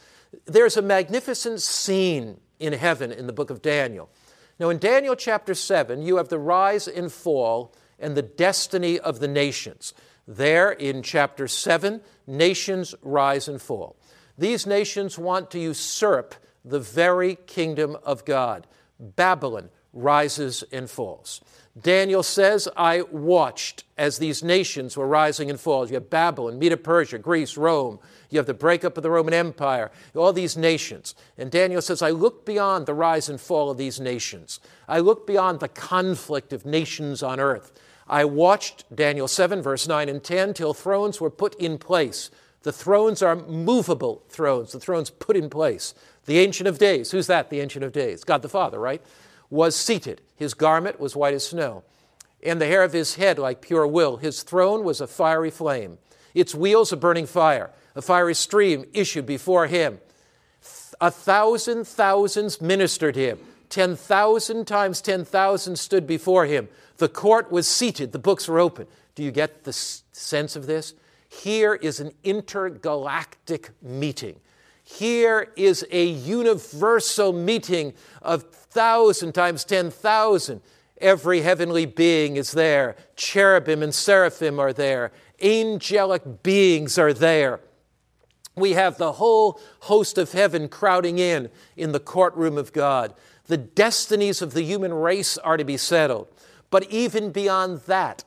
[0.44, 4.10] There's a magnificent scene in heaven in the book of Daniel.
[4.58, 9.20] Now, in Daniel chapter 7, you have the rise and fall and the destiny of
[9.20, 9.94] the nations.
[10.26, 13.94] There in chapter 7, nations rise and fall.
[14.36, 18.66] These nations want to usurp the very kingdom of God.
[18.98, 21.40] Babylon rises and falls.
[21.80, 25.88] Daniel says, I watched as these nations were rising and falling.
[25.88, 27.98] You have Babylon, Medo Persia, Greece, Rome.
[28.30, 31.16] You have the breakup of the Roman Empire, all these nations.
[31.36, 34.60] And Daniel says, I look beyond the rise and fall of these nations.
[34.88, 37.72] I look beyond the conflict of nations on earth.
[38.06, 42.30] I watched Daniel 7, verse 9 and 10, till thrones were put in place.
[42.62, 45.94] The thrones are movable thrones, the thrones put in place.
[46.26, 48.22] The Ancient of Days, who's that, the Ancient of Days?
[48.22, 49.02] God the Father, right?
[49.50, 50.20] Was seated.
[50.36, 51.84] His garment was white as snow,
[52.42, 54.16] and the hair of his head like pure wool.
[54.16, 55.98] His throne was a fiery flame,
[56.34, 57.70] its wheels a burning fire.
[57.96, 60.00] A fiery stream issued before him.
[61.00, 63.38] A thousand thousands ministered him.
[63.70, 66.68] 10,000 times 10,000 stood before him.
[66.98, 68.86] The court was seated, the books were open.
[69.14, 70.94] Do you get the sense of this?
[71.28, 74.40] Here is an intergalactic meeting.
[74.84, 80.60] Here is a universal meeting of thousand times 10,000.
[81.00, 82.96] Every heavenly being is there.
[83.16, 85.10] Cherubim and seraphim are there.
[85.42, 87.60] Angelic beings are there.
[88.56, 93.14] We have the whole host of heaven crowding in in the courtroom of God.
[93.46, 96.28] The destinies of the human race are to be settled.
[96.70, 98.24] But even beyond that,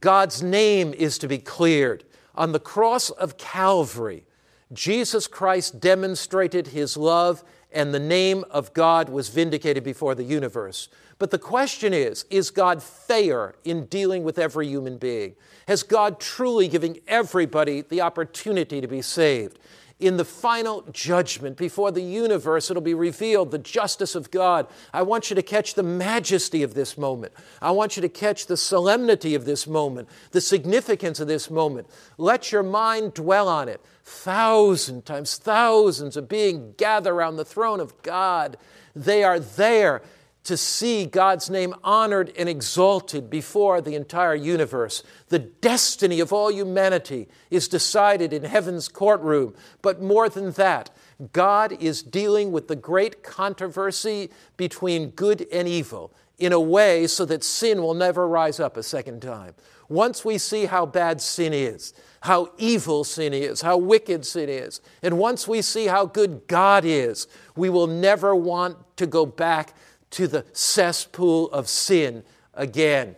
[0.00, 2.04] God's name is to be cleared.
[2.34, 4.25] On the cross of Calvary,
[4.72, 10.88] Jesus Christ demonstrated his love, and the name of God was vindicated before the universe.
[11.18, 15.34] But the question is is God fair in dealing with every human being?
[15.68, 19.58] Has God truly given everybody the opportunity to be saved?
[19.98, 24.66] In the final judgment before the universe, it'll be revealed the justice of God.
[24.92, 27.32] I want you to catch the majesty of this moment.
[27.62, 31.88] I want you to catch the solemnity of this moment, the significance of this moment.
[32.18, 33.80] Let your mind dwell on it.
[34.04, 38.58] Thousands times thousands of beings gather around the throne of God.
[38.94, 40.02] They are there
[40.46, 45.02] to see God's name honored and exalted before the entire universe.
[45.28, 49.54] The destiny of all humanity is decided in heaven's courtroom.
[49.82, 50.90] But more than that,
[51.32, 57.24] God is dealing with the great controversy between good and evil in a way so
[57.24, 59.54] that sin will never rise up a second time.
[59.88, 64.80] Once we see how bad sin is, how evil sin is, how wicked sin is,
[65.02, 69.74] and once we see how good God is, we will never want to go back
[70.10, 72.22] to the cesspool of sin
[72.54, 73.16] again.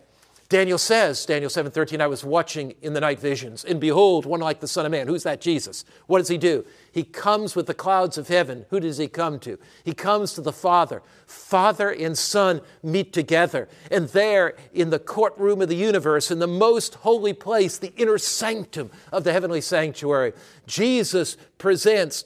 [0.49, 4.61] Daniel says, Daniel 7:13, I was watching in the night visions, and behold, one like
[4.61, 5.05] the Son of Man.
[5.05, 5.85] Who's that Jesus?
[6.07, 6.65] What does he do?
[6.91, 8.65] He comes with the clouds of heaven.
[8.71, 9.59] Who does he come to?
[9.83, 11.03] He comes to the Father.
[11.27, 13.69] Father and Son meet together.
[13.91, 18.17] And there, in the courtroom of the universe, in the most holy place, the inner
[18.17, 20.33] sanctum of the heavenly sanctuary,
[20.65, 22.25] Jesus presents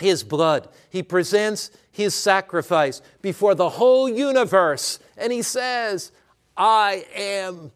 [0.00, 0.68] his blood.
[0.90, 4.98] He presents his sacrifice before the whole universe.
[5.16, 6.10] And he says,
[6.56, 7.70] I am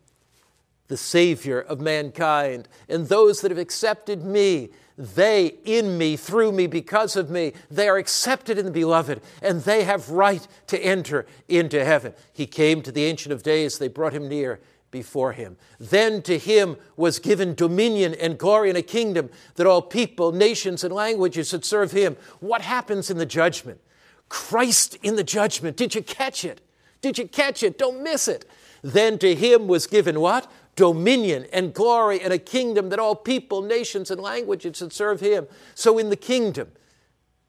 [0.88, 2.66] the Savior of mankind.
[2.88, 7.88] And those that have accepted me, they in me, through me, because of me, they
[7.88, 12.12] are accepted in the beloved, and they have right to enter into heaven.
[12.32, 14.58] He came to the Ancient of Days, they brought him near
[14.90, 15.56] before him.
[15.78, 20.82] Then to him was given dominion and glory and a kingdom that all people, nations,
[20.82, 22.16] and languages should serve him.
[22.40, 23.80] What happens in the judgment?
[24.28, 25.76] Christ in the judgment.
[25.76, 26.60] Did you catch it?
[27.00, 27.78] Did you catch it?
[27.78, 28.44] Don't miss it.
[28.82, 30.50] Then to him was given what?
[30.76, 35.46] Dominion and glory and a kingdom that all people, nations, and languages should serve him.
[35.74, 36.70] So in the kingdom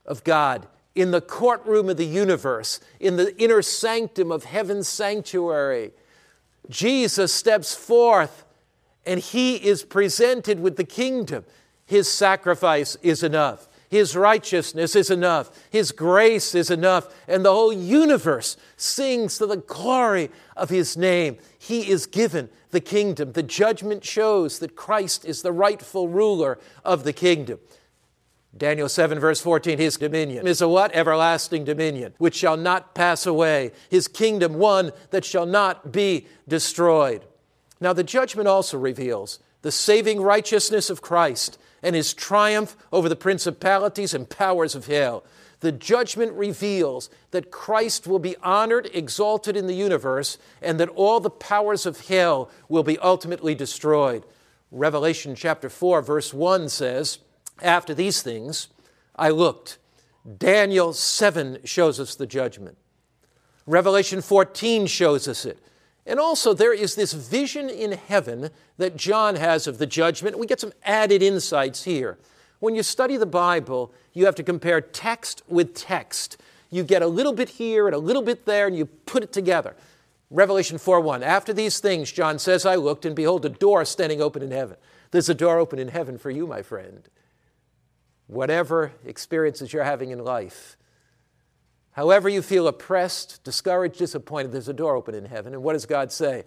[0.05, 5.91] of God, in the courtroom of the universe, in the inner sanctum of heaven's sanctuary,
[6.69, 8.45] Jesus steps forth
[9.05, 11.45] and he is presented with the kingdom.
[11.85, 13.68] His sacrifice is enough.
[13.89, 15.49] His righteousness is enough.
[15.71, 17.07] His grace is enough.
[17.27, 21.37] And the whole universe sings to the glory of His name.
[21.57, 23.31] He is given the kingdom.
[23.31, 27.59] The judgment shows that Christ is the rightful ruler of the kingdom.
[28.55, 30.93] Daniel 7, verse 14, his dominion is a what?
[30.95, 33.71] Everlasting dominion, which shall not pass away.
[33.89, 37.25] His kingdom, one that shall not be destroyed.
[37.79, 43.15] Now, the judgment also reveals the saving righteousness of Christ and his triumph over the
[43.15, 45.23] principalities and powers of hell.
[45.61, 51.19] The judgment reveals that Christ will be honored, exalted in the universe, and that all
[51.19, 54.23] the powers of hell will be ultimately destroyed.
[54.71, 57.19] Revelation chapter 4, verse 1 says,
[57.61, 58.69] After these things
[59.15, 59.77] I looked.
[60.37, 62.77] Daniel 7 shows us the judgment.
[63.65, 65.59] Revelation 14 shows us it.
[66.09, 70.39] And also, there is this vision in heaven that John has of the judgment.
[70.39, 72.17] We get some added insights here.
[72.59, 76.41] When you study the Bible, you have to compare text with text.
[76.71, 79.31] You get a little bit here and a little bit there, and you put it
[79.31, 79.75] together.
[80.31, 81.21] Revelation 4 1.
[81.21, 84.77] After these things, John says, I looked, and behold, a door standing open in heaven.
[85.11, 87.07] There's a door open in heaven for you, my friend.
[88.25, 90.75] Whatever experiences you're having in life,
[91.99, 95.53] However, you feel oppressed, discouraged, disappointed, there's a door open in heaven.
[95.53, 96.45] And what does God say?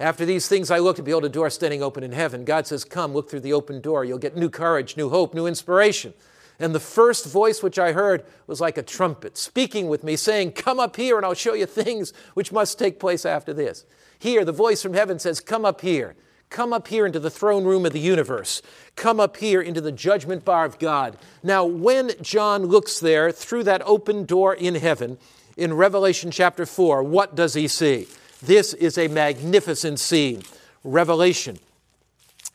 [0.00, 2.44] After these things I looked, and behold, a door standing open in heaven.
[2.44, 4.04] God says, Come, look through the open door.
[4.04, 6.14] You'll get new courage, new hope, new inspiration.
[6.58, 10.50] And the first voice which I heard was like a trumpet, speaking with me, saying,
[10.54, 13.84] Come up here, and I'll show you things which must take place after this.
[14.18, 16.16] Here, the voice from heaven says, Come up here.
[16.50, 18.60] Come up here into the throne room of the universe.
[18.96, 21.16] Come up here into the judgment bar of God.
[21.44, 25.16] Now, when John looks there through that open door in heaven,
[25.56, 28.08] in Revelation chapter 4, what does he see?
[28.42, 30.42] This is a magnificent scene.
[30.82, 31.60] Revelation,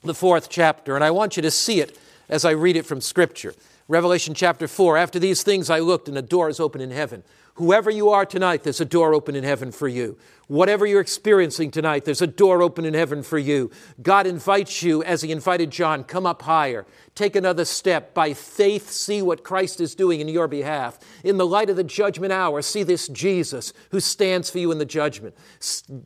[0.03, 2.99] the fourth chapter, and I want you to see it as I read it from
[2.99, 3.53] Scripture.
[3.88, 7.23] Revelation chapter 4 After these things I looked, and a door is open in heaven.
[7.55, 10.17] Whoever you are tonight, there's a door open in heaven for you.
[10.47, 13.71] Whatever you're experiencing tonight, there's a door open in heaven for you.
[14.01, 16.85] God invites you, as He invited John, come up higher.
[17.15, 18.13] Take another step.
[18.13, 20.99] By faith, see what Christ is doing in your behalf.
[21.23, 24.77] In the light of the judgment hour, see this Jesus who stands for you in
[24.77, 25.33] the judgment.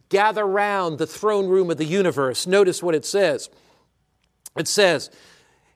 [0.09, 2.45] Gather round the throne room of the universe.
[2.45, 3.49] Notice what it says.
[4.55, 5.09] It says,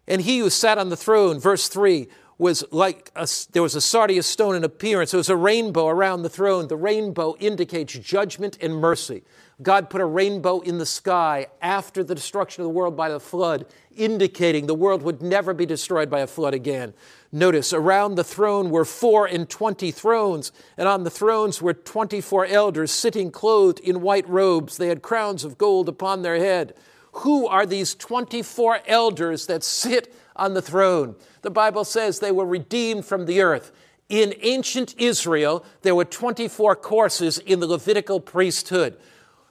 [0.07, 2.07] And he who sat on the throne, verse 3,
[2.37, 5.11] was like a, there was a sardius stone in appearance.
[5.11, 6.67] There was a rainbow around the throne.
[6.67, 9.23] The rainbow indicates judgment and mercy.
[9.61, 13.19] God put a rainbow in the sky after the destruction of the world by the
[13.19, 13.65] flood,
[13.95, 16.93] indicating the world would never be destroyed by a flood again.
[17.31, 22.19] Notice, around the throne were four and twenty thrones, and on the thrones were twenty
[22.19, 24.77] four elders sitting clothed in white robes.
[24.77, 26.73] They had crowns of gold upon their head.
[27.17, 31.15] Who are these 24 elders that sit on the throne?
[31.43, 33.71] The Bible says they were redeemed from the earth.
[34.09, 38.97] In ancient Israel, there were 24 courses in the Levitical priesthood.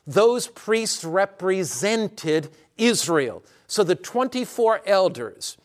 [0.06, 3.42] Those priests represented Israel.
[3.66, 5.56] So the 24 elders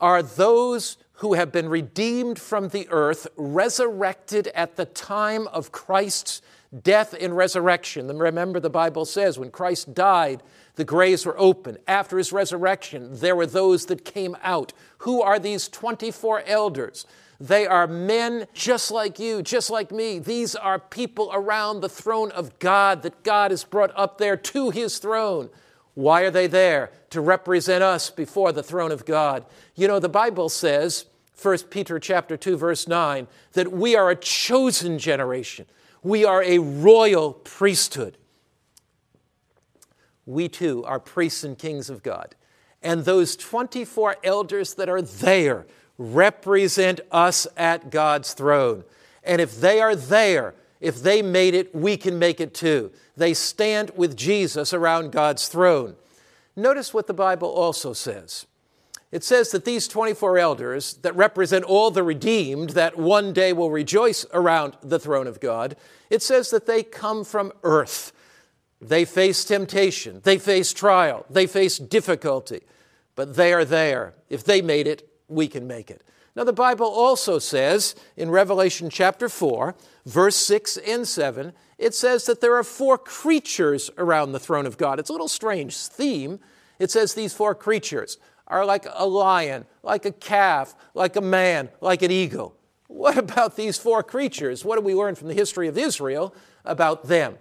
[0.00, 6.42] are those who have been redeemed from the earth, resurrected at the time of Christ's
[6.82, 8.06] death and resurrection.
[8.16, 10.42] Remember, the Bible says when Christ died,
[10.78, 11.76] the graves were open.
[11.88, 14.72] After his resurrection, there were those that came out.
[14.98, 17.04] Who are these 24 elders?
[17.40, 20.20] They are men just like you, just like me.
[20.20, 24.70] These are people around the throne of God that God has brought up there to
[24.70, 25.50] his throne.
[25.94, 26.92] Why are they there?
[27.10, 29.46] To represent us before the throne of God.
[29.74, 31.06] You know, the Bible says,
[31.42, 35.66] 1 Peter chapter 2 verse 9, that we are a chosen generation.
[36.04, 38.16] We are a royal priesthood
[40.28, 42.34] we too are priests and kings of God.
[42.82, 45.66] And those 24 elders that are there
[45.96, 48.84] represent us at God's throne.
[49.24, 52.92] And if they are there, if they made it, we can make it too.
[53.16, 55.96] They stand with Jesus around God's throne.
[56.54, 58.46] Notice what the Bible also says.
[59.10, 63.70] It says that these 24 elders that represent all the redeemed that one day will
[63.70, 65.76] rejoice around the throne of God,
[66.10, 68.12] it says that they come from earth.
[68.80, 72.60] They face temptation, they face trial, they face difficulty,
[73.16, 74.14] but they are there.
[74.28, 76.02] If they made it, we can make it.
[76.36, 79.74] Now, the Bible also says in Revelation chapter 4,
[80.06, 84.78] verse 6 and 7, it says that there are four creatures around the throne of
[84.78, 85.00] God.
[85.00, 86.38] It's a little strange theme.
[86.78, 91.70] It says these four creatures are like a lion, like a calf, like a man,
[91.80, 92.56] like an eagle.
[92.86, 94.64] What about these four creatures?
[94.64, 97.38] What do we learn from the history of Israel about them?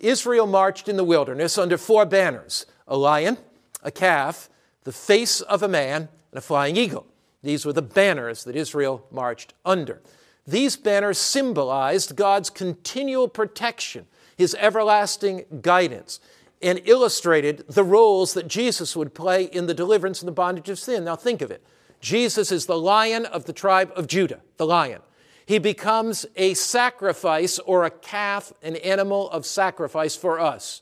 [0.00, 3.38] Israel marched in the wilderness under four banners a lion,
[3.82, 4.48] a calf,
[4.84, 7.06] the face of a man, and a flying eagle.
[7.42, 10.02] These were the banners that Israel marched under.
[10.46, 16.18] These banners symbolized God's continual protection, his everlasting guidance,
[16.60, 20.78] and illustrated the roles that Jesus would play in the deliverance and the bondage of
[20.78, 21.04] sin.
[21.04, 21.64] Now, think of it
[22.00, 25.00] Jesus is the lion of the tribe of Judah, the lion.
[25.50, 30.80] He becomes a sacrifice or a calf, an animal of sacrifice for us.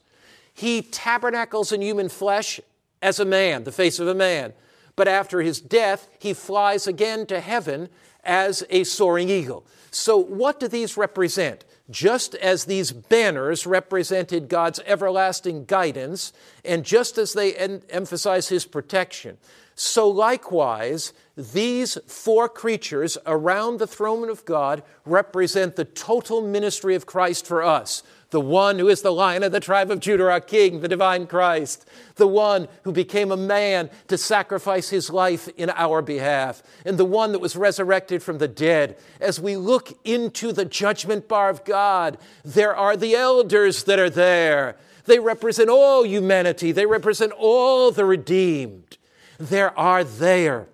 [0.52, 2.60] He tabernacles in human flesh
[3.00, 4.52] as a man, the face of a man.
[4.94, 7.88] But after his death, he flies again to heaven
[8.22, 9.64] as a soaring eagle.
[9.90, 11.64] So, what do these represent?
[11.88, 18.66] Just as these banners represented God's everlasting guidance, and just as they en- emphasize his
[18.66, 19.38] protection,
[19.80, 27.06] so likewise, these four creatures around the throne of God represent the total ministry of
[27.06, 28.02] Christ for us.
[28.30, 31.28] The one who is the lion of the tribe of Judah, our King, the divine
[31.28, 31.88] Christ.
[32.16, 36.60] The one who became a man to sacrifice his life in our behalf.
[36.84, 38.98] And the one that was resurrected from the dead.
[39.20, 44.10] As we look into the judgment bar of God, there are the elders that are
[44.10, 44.76] there.
[45.04, 48.97] They represent all humanity, they represent all the redeemed
[49.38, 50.68] there are there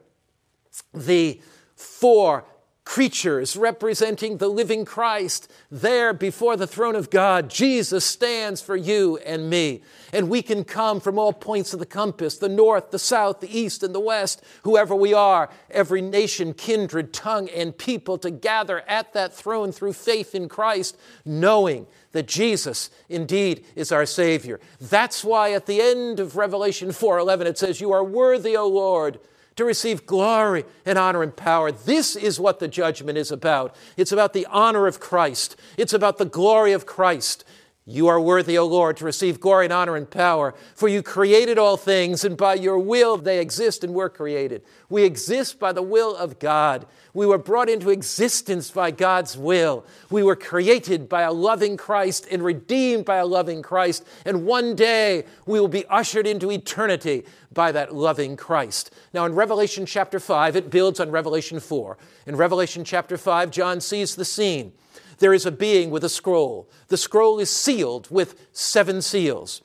[0.92, 1.40] the
[1.76, 2.44] four
[2.84, 7.48] creatures representing the living Christ there before the throne of God.
[7.48, 9.82] Jesus stands for you and me.
[10.12, 13.58] And we can come from all points of the compass the north, the south, the
[13.58, 18.82] east, and the west, whoever we are, every nation, kindred, tongue, and people to gather
[18.86, 24.60] at that throne through faith in Christ, knowing that Jesus indeed is our Savior.
[24.80, 29.18] That's why at the end of Revelation 4:11 it says, You are worthy, O Lord
[29.56, 31.70] to receive glory and honor and power.
[31.70, 33.74] This is what the judgment is about.
[33.96, 37.44] It's about the honor of Christ, it's about the glory of Christ.
[37.86, 41.58] You are worthy, O Lord, to receive glory and honor and power, for you created
[41.58, 44.62] all things, and by your will they exist and were created.
[44.88, 46.86] We exist by the will of God.
[47.12, 49.84] We were brought into existence by God's will.
[50.10, 54.06] We were created by a loving Christ and redeemed by a loving Christ.
[54.24, 58.94] And one day we will be ushered into eternity by that loving Christ.
[59.12, 61.98] Now, in Revelation chapter 5, it builds on Revelation 4.
[62.26, 64.72] In Revelation chapter 5, John sees the scene
[65.18, 66.68] there is a being with a scroll.
[66.88, 69.62] The scroll is sealed with seven seals.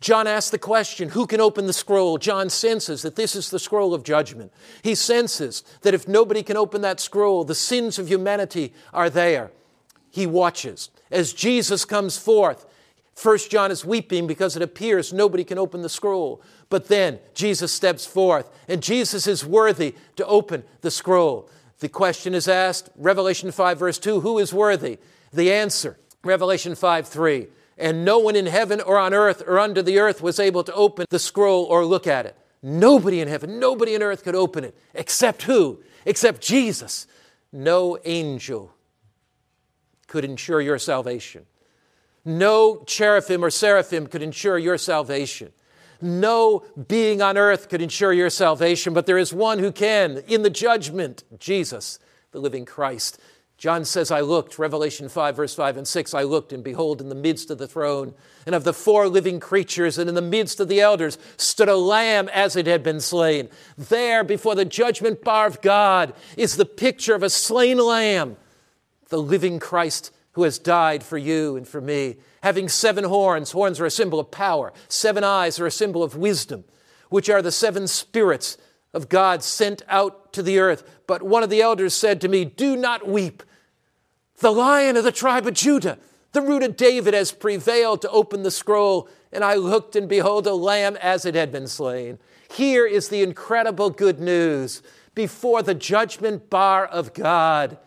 [0.00, 2.18] John asks the question, Who can open the scroll?
[2.18, 4.52] John senses that this is the scroll of judgment.
[4.82, 9.50] He senses that if nobody can open that scroll, the sins of humanity are there.
[10.10, 10.90] He watches.
[11.10, 12.66] As Jesus comes forth,
[13.18, 16.40] First John is weeping because it appears nobody can open the scroll.
[16.70, 21.50] But then Jesus steps forth, and Jesus is worthy to open the scroll.
[21.80, 24.98] The question is asked, Revelation 5, verse 2, who is worthy?
[25.32, 27.48] The answer, Revelation 5, 3
[27.78, 30.74] and no one in heaven or on earth or under the earth was able to
[30.74, 32.36] open the scroll or look at it.
[32.60, 35.80] Nobody in heaven, nobody on earth could open it, except who?
[36.04, 37.06] Except Jesus.
[37.52, 38.74] No angel
[40.08, 41.46] could ensure your salvation.
[42.24, 45.52] No cherubim or seraphim could ensure your salvation.
[46.00, 50.42] No being on earth could ensure your salvation, but there is one who can in
[50.42, 51.98] the judgment Jesus,
[52.30, 53.18] the living Christ.
[53.58, 57.08] John says, I looked, Revelation 5, verse 5 and 6, I looked, and behold, in
[57.08, 58.14] the midst of the throne,
[58.46, 61.74] and of the four living creatures, and in the midst of the elders, stood a
[61.74, 63.48] lamb as it had been slain.
[63.76, 68.36] There, before the judgment bar of God, is the picture of a slain lamb,
[69.08, 72.14] the living Christ who has died for you and for me.
[72.44, 76.14] Having seven horns, horns are a symbol of power, seven eyes are a symbol of
[76.14, 76.62] wisdom,
[77.08, 78.56] which are the seven spirits
[78.94, 80.88] of God sent out to the earth.
[81.08, 83.42] But one of the elders said to me, Do not weep.
[84.38, 85.98] The lion of the tribe of Judah,
[86.30, 89.08] the root of David, has prevailed to open the scroll.
[89.32, 92.20] And I looked, and behold, a lamb as it had been slain.
[92.52, 94.82] Here is the incredible good news
[95.16, 97.78] before the judgment bar of God.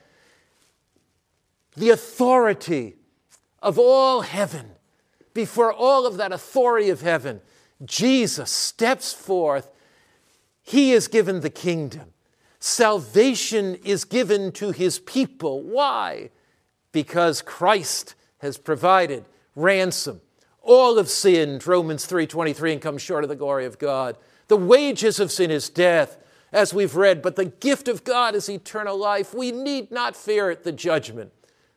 [1.76, 2.96] The authority
[3.62, 4.72] of all heaven,
[5.34, 7.42] before all of that authority of heaven,
[7.86, 9.72] Jesus steps forth.
[10.62, 12.14] He is given the kingdom.
[12.60, 15.64] Salvation is given to his people.
[15.64, 16.30] Why?
[16.92, 20.22] because Christ has provided ransom.
[20.62, 24.18] All have sinned, Romans 3:23, and come short of the glory of God.
[24.48, 26.18] The wages of sin is death,
[26.52, 29.34] as we've read, but the gift of God is eternal life.
[29.34, 31.32] We need not fear the judgment.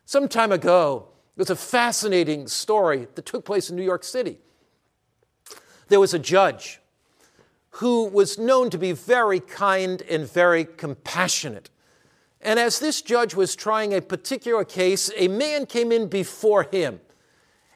[0.07, 4.39] Some time ago, was a fascinating story that took place in New York City.
[5.89, 6.81] There was a judge
[7.71, 11.71] who was known to be very kind and very compassionate.
[12.41, 17.01] And as this judge was trying a particular case, a man came in before him.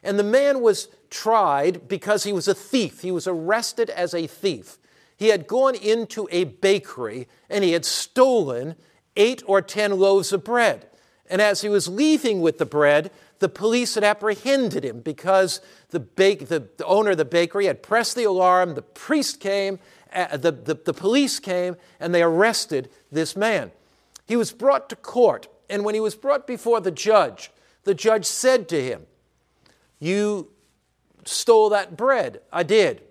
[0.03, 3.01] And the man was tried because he was a thief.
[3.01, 4.77] He was arrested as a thief.
[5.17, 8.75] He had gone into a bakery and he had stolen
[9.17, 10.88] eight or ten loaves of bread.
[11.29, 15.61] And as he was leaving with the bread, the police had apprehended him because
[15.91, 18.75] the, bake, the, the owner of the bakery had pressed the alarm.
[18.75, 19.79] The priest came,
[20.13, 23.71] uh, the, the, the police came, and they arrested this man.
[24.27, 27.51] He was brought to court, and when he was brought before the judge,
[27.83, 29.05] the judge said to him,
[29.99, 30.49] You
[31.25, 32.41] stole that bread.
[32.51, 33.01] I did.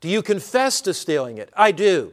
[0.00, 1.50] Do you confess to stealing it?
[1.56, 2.12] I do.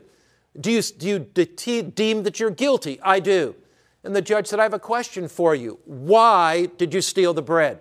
[0.60, 3.00] Do you, do you de- deem that you're guilty?
[3.02, 3.56] I do.
[4.04, 5.80] And the judge said, I have a question for you.
[5.86, 7.80] Why did you steal the bread?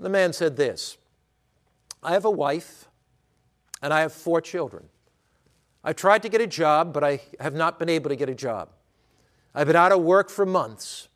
[0.00, 0.96] The man said this
[2.02, 2.88] I have a wife
[3.82, 4.88] and I have four children.
[5.84, 8.34] I tried to get a job, but I have not been able to get a
[8.34, 8.70] job.
[9.54, 11.08] I've been out of work for months.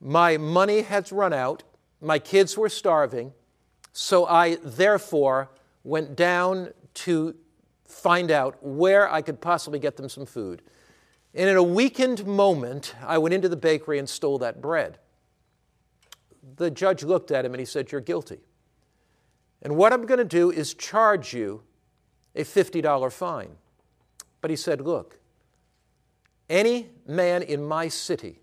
[0.00, 1.62] My money has run out.
[2.00, 3.32] My kids were starving.
[3.92, 5.50] So I therefore
[5.82, 7.34] went down to
[7.84, 10.62] find out where I could possibly get them some food.
[11.34, 14.98] And in a weakened moment, I went into the bakery and stole that bread.
[16.56, 18.40] The judge looked at him and he said, You're guilty.
[19.62, 21.62] And what I'm going to do is charge you
[22.34, 23.50] a $50 fine.
[24.40, 25.18] But he said, Look,
[26.48, 28.40] any man in my city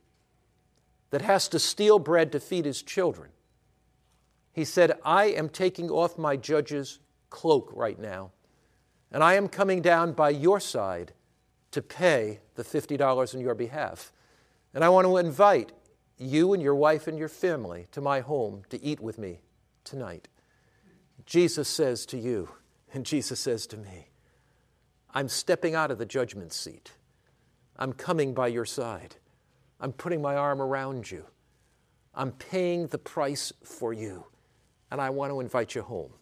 [1.09, 3.31] that has to steal bread to feed his children,
[4.53, 8.31] he said, I am taking off my judge's cloak right now,
[9.11, 11.13] and I am coming down by your side
[11.77, 14.11] to pay the $50 on your behalf.
[14.73, 15.73] And I want to invite
[16.17, 19.41] you and your wife and your family to my home to eat with me
[19.83, 20.27] tonight.
[21.27, 22.49] Jesus says to you,
[22.95, 24.07] and Jesus says to me,
[25.13, 26.93] I'm stepping out of the judgment seat.
[27.77, 29.17] I'm coming by your side.
[29.79, 31.25] I'm putting my arm around you.
[32.15, 34.25] I'm paying the price for you.
[34.89, 36.13] And I want to invite you home.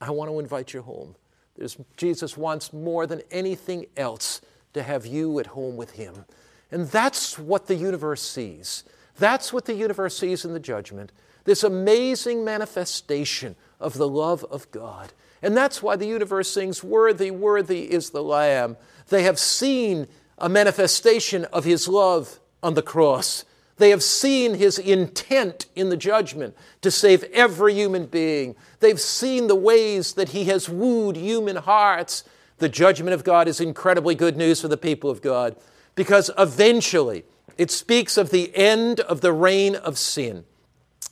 [0.00, 1.16] I want to invite you home.
[1.54, 4.40] There's, Jesus wants more than anything else
[4.74, 6.24] to have you at home with Him.
[6.70, 8.84] And that's what the universe sees.
[9.18, 11.12] That's what the universe sees in the judgment
[11.44, 15.12] this amazing manifestation of the love of God.
[15.42, 18.76] And that's why the universe sings, Worthy, worthy is the Lamb.
[19.08, 20.06] They have seen
[20.38, 23.44] a manifestation of his love on the cross.
[23.78, 28.54] They have seen his intent in the judgment to save every human being.
[28.78, 32.22] They've seen the ways that he has wooed human hearts.
[32.62, 35.56] The judgment of God is incredibly good news for the people of God
[35.96, 37.24] because eventually
[37.58, 40.44] it speaks of the end of the reign of sin.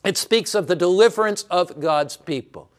[0.05, 2.71] It speaks of the deliverance of God's people.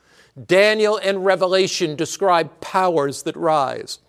[0.42, 4.00] Daniel and Revelation describe powers that rise.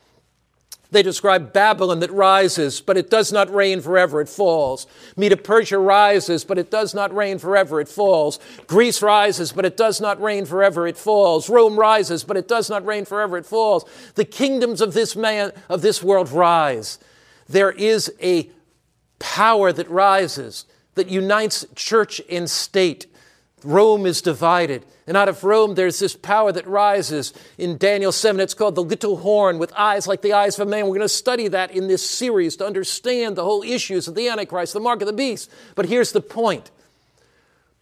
[0.93, 4.86] They describe Babylon that rises, but it does not reign forever, it falls.
[5.16, 8.38] Medo Persia rises, but it does not reign forever, it falls.
[8.66, 11.49] Greece rises, but it does not reign forever, it falls.
[11.49, 13.86] Rome rises, but it does not reign forever, it falls.
[14.16, 16.99] The kingdoms of this man of this world rise.
[17.49, 18.51] There is a
[19.18, 23.07] power that rises that unites church and state.
[23.64, 24.84] Rome is divided.
[25.06, 27.32] And out of Rome, there's this power that rises.
[27.58, 30.70] In Daniel 7, it's called the little horn with eyes like the eyes of a
[30.70, 30.84] man.
[30.84, 34.28] We're going to study that in this series to understand the whole issues of the
[34.28, 35.50] Antichrist, the mark of the beast.
[35.74, 36.70] But here's the point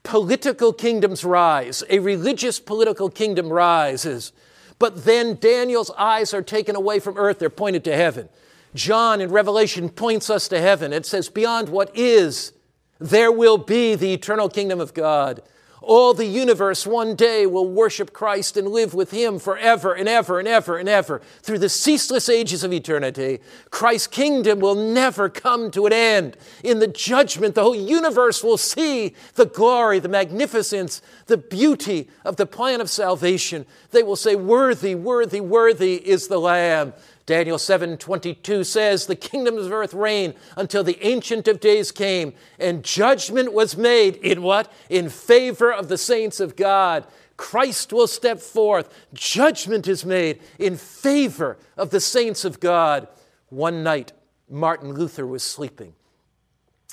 [0.03, 4.33] political kingdoms rise, a religious political kingdom rises.
[4.79, 8.29] But then Daniel's eyes are taken away from earth, they're pointed to heaven.
[8.75, 10.93] John in Revelation points us to heaven.
[10.93, 12.53] It says, Beyond what is,
[12.99, 15.43] there will be the eternal kingdom of God.
[15.83, 20.39] All the universe one day will worship Christ and live with Him forever and ever
[20.39, 23.41] and ever and ever through the ceaseless ages of eternity.
[23.71, 26.37] Christ's kingdom will never come to an end.
[26.63, 32.37] In the judgment, the whole universe will see the glory, the magnificence, the beauty of
[32.37, 33.65] the plan of salvation.
[33.91, 36.93] They will say, Worthy, worthy, worthy is the Lamb.
[37.31, 42.83] Daniel 7:22 says, "The kingdoms of earth reign until the ancient of days came, and
[42.83, 44.67] judgment was made in what?
[44.89, 47.07] In favor of the saints of God."
[47.37, 48.89] Christ will step forth.
[49.15, 53.07] Judgment is made in favor of the saints of God.
[53.49, 54.11] One night,
[54.49, 55.95] Martin Luther was sleeping.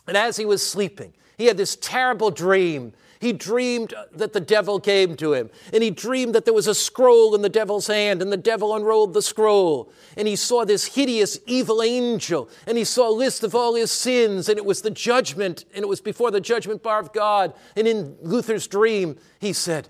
[0.05, 4.80] And as he was sleeping, he had this terrible dream he dreamed that the devil
[4.80, 8.22] came to him, and he dreamed that there was a scroll in the devil's hand,
[8.22, 9.91] and the devil unrolled the scroll.
[10.15, 13.91] And he saw this hideous, evil angel, and he saw a list of all his
[13.91, 17.53] sins, and it was the judgment, and it was before the judgment bar of God.
[17.76, 19.89] And in Luther's dream, he said,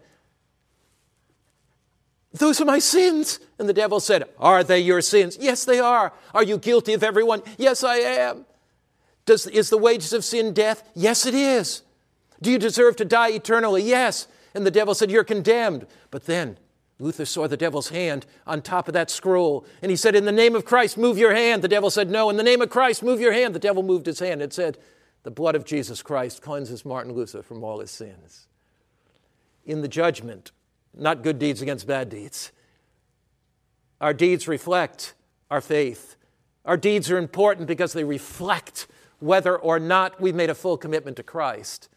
[2.34, 3.40] those are my sins.
[3.58, 5.38] And the devil said, Are they your sins?
[5.40, 6.14] Yes, they are.
[6.34, 7.42] Are you guilty of everyone?
[7.58, 8.46] Yes, I am.
[9.26, 10.90] Does, is the wages of sin death?
[10.94, 11.82] Yes, it is.
[12.42, 13.84] Do you deserve to die eternally?
[13.84, 14.28] Yes.
[14.54, 15.88] And the devil said, You're condemned.
[16.12, 16.58] But then
[17.00, 20.32] Luther saw the devil's hand on top of that scroll, and he said, In the
[20.32, 21.62] name of Christ, move your hand.
[21.62, 22.30] The devil said, No.
[22.30, 23.54] In the name of Christ, move your hand.
[23.54, 24.42] The devil moved his hand.
[24.42, 24.78] and said,
[25.24, 28.48] The blood of Jesus Christ cleanses Martin Luther from all his sins.
[29.66, 30.52] In the judgment,
[30.94, 32.52] not good deeds against bad deeds.
[34.00, 35.14] Our deeds reflect
[35.50, 36.16] our faith.
[36.66, 38.88] Our deeds are important because they reflect
[39.20, 41.90] whether or not we've made a full commitment to Christ.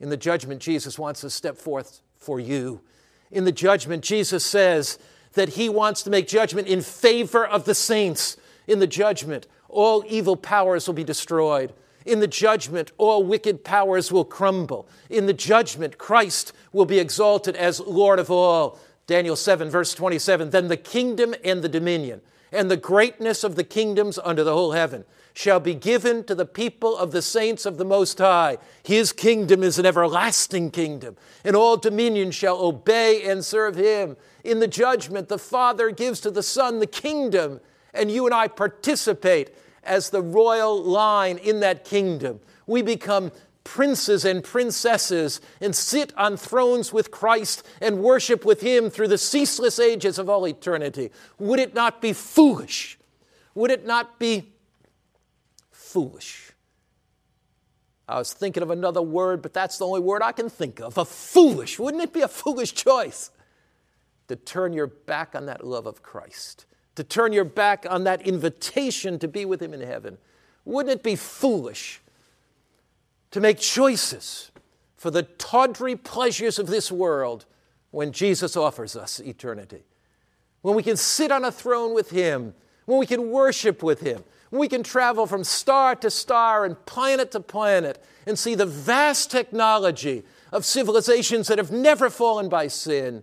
[0.00, 2.80] In the judgment, Jesus wants to step forth for you.
[3.30, 4.98] In the judgment, Jesus says
[5.34, 8.36] that he wants to make judgment in favor of the saints.
[8.66, 11.72] In the judgment, all evil powers will be destroyed.
[12.06, 14.88] In the judgment, all wicked powers will crumble.
[15.10, 18.78] In the judgment, Christ will be exalted as Lord of all.
[19.06, 22.22] Daniel 7, verse 27 Then the kingdom and the dominion
[22.52, 26.44] and the greatness of the kingdoms under the whole heaven shall be given to the
[26.44, 28.58] people of the saints of the Most High.
[28.82, 34.16] His kingdom is an everlasting kingdom, and all dominion shall obey and serve him.
[34.42, 37.60] In the judgment, the Father gives to the Son the kingdom,
[37.94, 42.40] and you and I participate as the royal line in that kingdom.
[42.66, 43.30] We become
[43.68, 49.18] princes and princesses and sit on thrones with Christ and worship with Him through the
[49.18, 51.10] ceaseless ages of all eternity.
[51.38, 52.98] Would it not be foolish?
[53.54, 54.52] Would it not be
[55.88, 56.52] foolish.
[58.06, 60.96] I was thinking of another word, but that's the only word I can think of.
[60.98, 61.78] A foolish.
[61.78, 63.30] Wouldn't it be a foolish choice
[64.28, 68.22] to turn your back on that love of Christ, to turn your back on that
[68.26, 70.18] invitation to be with Him in heaven?
[70.64, 72.00] Wouldn't it be foolish
[73.30, 74.50] to make choices
[74.96, 77.46] for the tawdry pleasures of this world
[77.90, 79.84] when Jesus offers us eternity?
[80.62, 82.54] When we can sit on a throne with Him,
[82.86, 86.84] when we can worship with Him, when we can travel from star to star and
[86.86, 92.66] planet to planet and see the vast technology of civilizations that have never fallen by
[92.66, 93.22] sin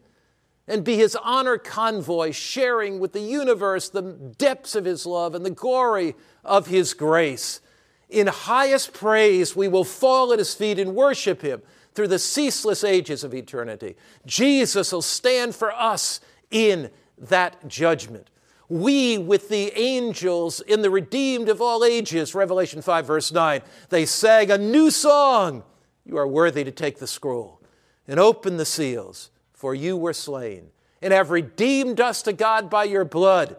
[0.68, 5.46] and be his honor convoy, sharing with the universe the depths of his love and
[5.46, 7.62] the glory of his grace.
[8.10, 11.62] In highest praise, we will fall at his feet and worship him
[11.94, 13.96] through the ceaseless ages of eternity.
[14.26, 16.20] Jesus will stand for us
[16.52, 18.30] in that judgment.
[18.68, 24.06] We with the angels in the redeemed of all ages, Revelation 5, verse 9, they
[24.06, 25.64] sang a new song.
[26.04, 27.62] You are worthy to take the scroll
[28.08, 30.70] and open the seals, for you were slain
[31.02, 33.58] and have redeemed us to God by your blood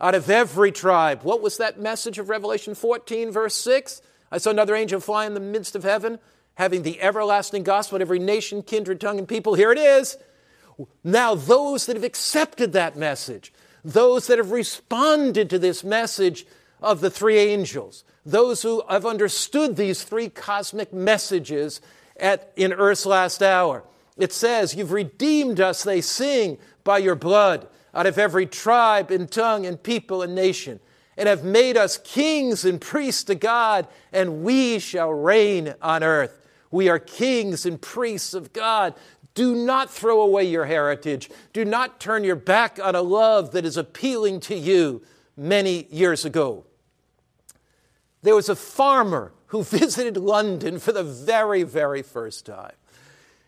[0.00, 1.22] out of every tribe.
[1.22, 4.02] What was that message of Revelation 14, verse 6?
[4.30, 6.18] I saw another angel fly in the midst of heaven,
[6.56, 9.54] having the everlasting gospel of every nation, kindred, tongue, and people.
[9.54, 10.16] Here it is.
[11.02, 13.52] Now, those that have accepted that message,
[13.84, 16.46] those that have responded to this message
[16.82, 21.80] of the three angels, those who have understood these three cosmic messages
[22.16, 23.84] at, in earth's last hour.
[24.16, 29.30] It says, You've redeemed us, they sing, by your blood, out of every tribe and
[29.30, 30.80] tongue and people and nation,
[31.16, 36.40] and have made us kings and priests to God, and we shall reign on earth.
[36.70, 38.94] We are kings and priests of God.
[39.34, 41.30] Do not throw away your heritage.
[41.52, 45.02] Do not turn your back on a love that is appealing to you
[45.36, 46.64] many years ago.
[48.22, 52.74] There was a farmer who visited London for the very, very first time.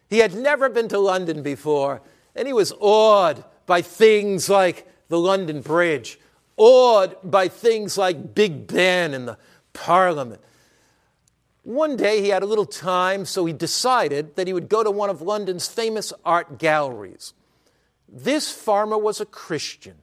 [0.09, 2.03] He had never been to London before,
[2.37, 6.19] and he was awed by things like the London Bridge,
[6.57, 9.39] awed by things like Big Ben and the
[9.73, 10.41] Parliament.
[11.63, 14.91] One day he had a little time, so he decided that he would go to
[14.91, 17.35] one of London's famous art galleries.
[18.09, 19.97] This farmer was a Christian.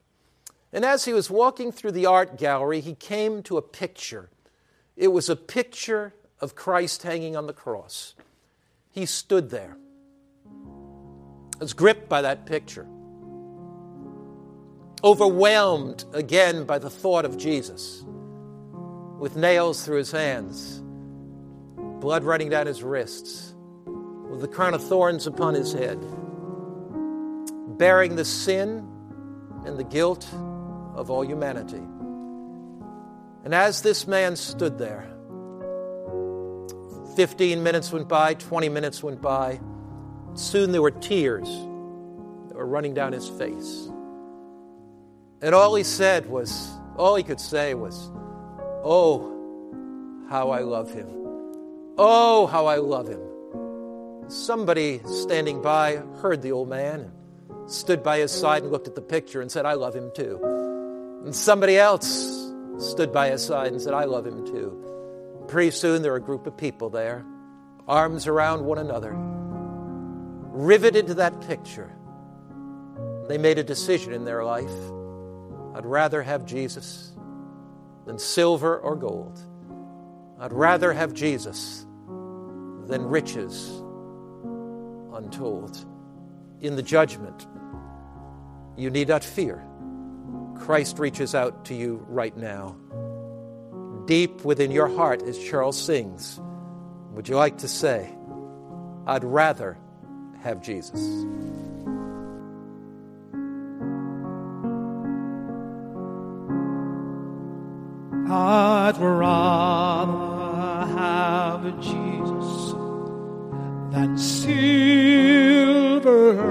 [0.74, 4.30] And as he was walking through the art gallery, he came to a picture.
[4.98, 8.16] It was a picture of Christ hanging on the cross.
[8.92, 9.78] He stood there,
[11.60, 12.86] was gripped by that picture,
[15.04, 18.04] overwhelmed again by the thought of Jesus,
[19.20, 20.84] with nails through his hands
[22.04, 23.56] blood running down his wrists,
[24.30, 25.98] with the crown of thorns upon his head,
[27.78, 28.86] bearing the sin
[29.66, 30.28] and the guilt
[30.96, 31.82] of all humanity.
[33.46, 35.08] And as this man stood there,
[37.16, 39.62] 15 minutes went by, 20 minutes went by.
[40.34, 43.90] Soon there were tears that were running down his face.
[45.44, 48.10] And all he said was, all he could say was,
[48.82, 49.30] Oh,
[50.30, 51.10] how I love him.
[51.98, 53.20] Oh, how I love him.
[54.30, 57.12] Somebody standing by heard the old man
[57.50, 60.12] and stood by his side and looked at the picture and said, I love him
[60.16, 60.40] too.
[61.26, 65.44] And somebody else stood by his side and said, I love him too.
[65.50, 67.26] Pretty soon there were a group of people there,
[67.86, 71.92] arms around one another, riveted to that picture.
[73.28, 74.72] They made a decision in their life.
[75.76, 77.14] I'd rather have Jesus
[78.06, 79.40] than silver or gold.
[80.40, 81.86] I'd rather have Jesus
[82.88, 83.82] than riches
[85.14, 85.86] untold.
[86.62, 87.48] In the judgment,
[88.78, 89.64] you need not fear.
[90.60, 92.76] Christ reaches out to you right now.
[94.06, 96.40] Deep within your heart, as Charles sings,
[97.12, 98.14] would you like to say,
[99.06, 99.78] I'd rather
[100.42, 101.00] have Jesus?
[108.86, 112.74] I'd rather have Jesus
[113.94, 114.60] than silver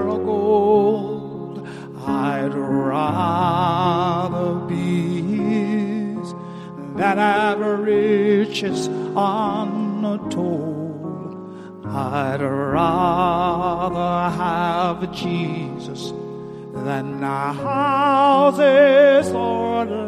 [0.09, 1.67] or gold.
[2.07, 6.33] I'd rather be His
[6.95, 10.25] than have riches untold.
[11.85, 16.11] I'd rather have Jesus
[16.73, 20.02] than houses or.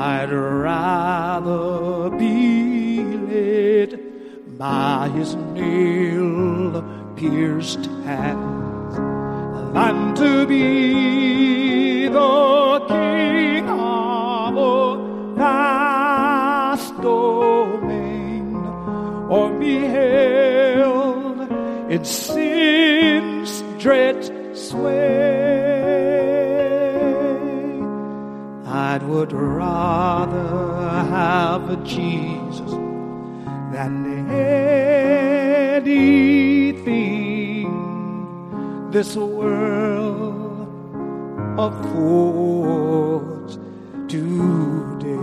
[0.00, 3.98] I'd rather be led
[4.56, 6.84] by his nail
[7.16, 8.94] pierced hands
[9.74, 18.54] than to be the king of vast domain
[19.28, 21.40] or be held
[21.90, 24.17] in sin's dread
[29.18, 30.46] would rather
[31.10, 32.70] have Jesus
[33.72, 34.30] than
[35.74, 36.06] anything
[38.92, 40.68] this world
[41.58, 43.58] affords
[44.06, 45.16] today.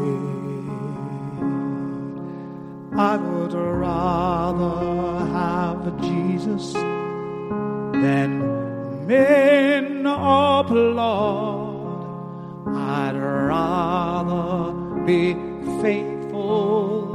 [2.97, 6.73] I would rather have a Jesus
[8.03, 11.64] than men applaud
[12.75, 14.73] I'd rather
[15.05, 15.33] be
[15.81, 17.13] faithful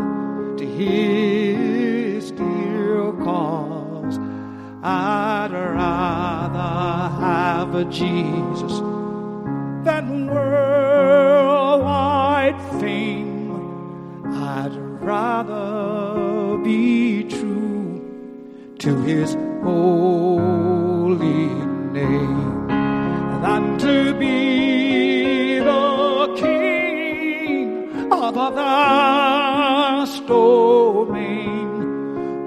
[0.56, 4.18] to his dear cause.
[4.82, 8.80] I'd rather have a Jesus
[9.84, 11.80] than worldwide
[12.80, 14.24] fame.
[14.32, 18.00] I'd rather be true
[18.78, 20.19] to his holy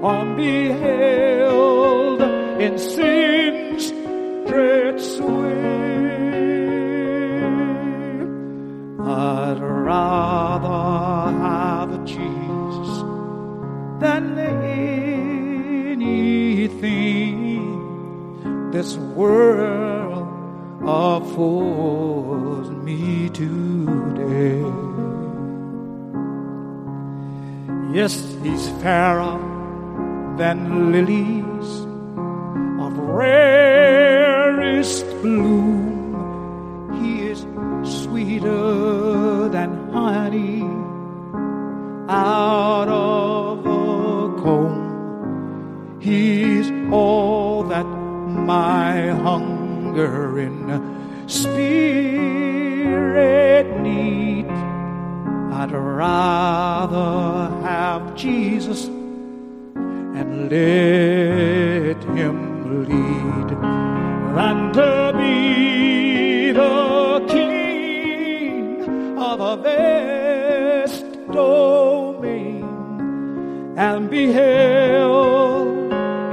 [0.03, 1.53] unbeheld
[2.61, 3.91] in sin's
[4.49, 5.63] dread sway.
[8.99, 13.03] I'd rather have Jesus
[14.01, 16.11] than anything
[18.71, 20.27] this world
[20.85, 24.63] affords me today.
[27.93, 29.42] Yes, he's fairer
[30.37, 31.42] than lilies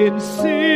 [0.01, 0.70] in sin's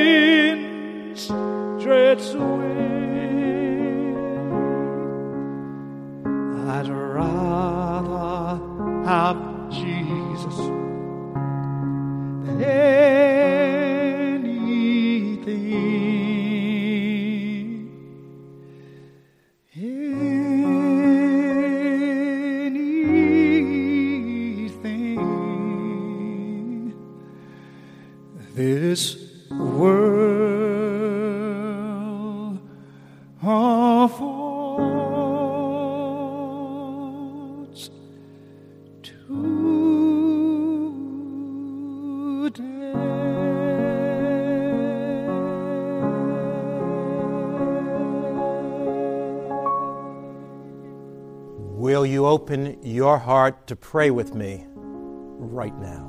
[52.45, 56.07] open your heart to pray with me right now?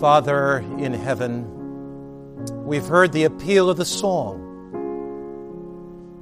[0.00, 1.44] Father in heaven,
[2.64, 4.40] we've heard the appeal of the song,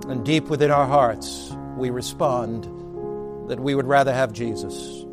[0.09, 2.65] and deep within our hearts, we respond
[3.49, 5.05] that we would rather have Jesus.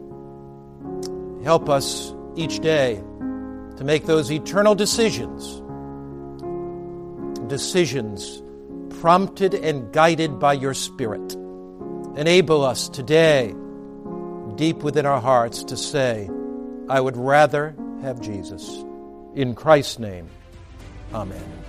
[1.44, 2.96] Help us each day
[3.78, 5.62] to make those eternal decisions,
[7.48, 8.42] decisions
[9.00, 11.39] prompted and guided by your Spirit.
[12.20, 13.56] Enable us today,
[14.56, 16.30] deep within our hearts, to say,
[16.90, 18.84] I would rather have Jesus.
[19.36, 20.28] In Christ's name,
[21.14, 21.69] amen.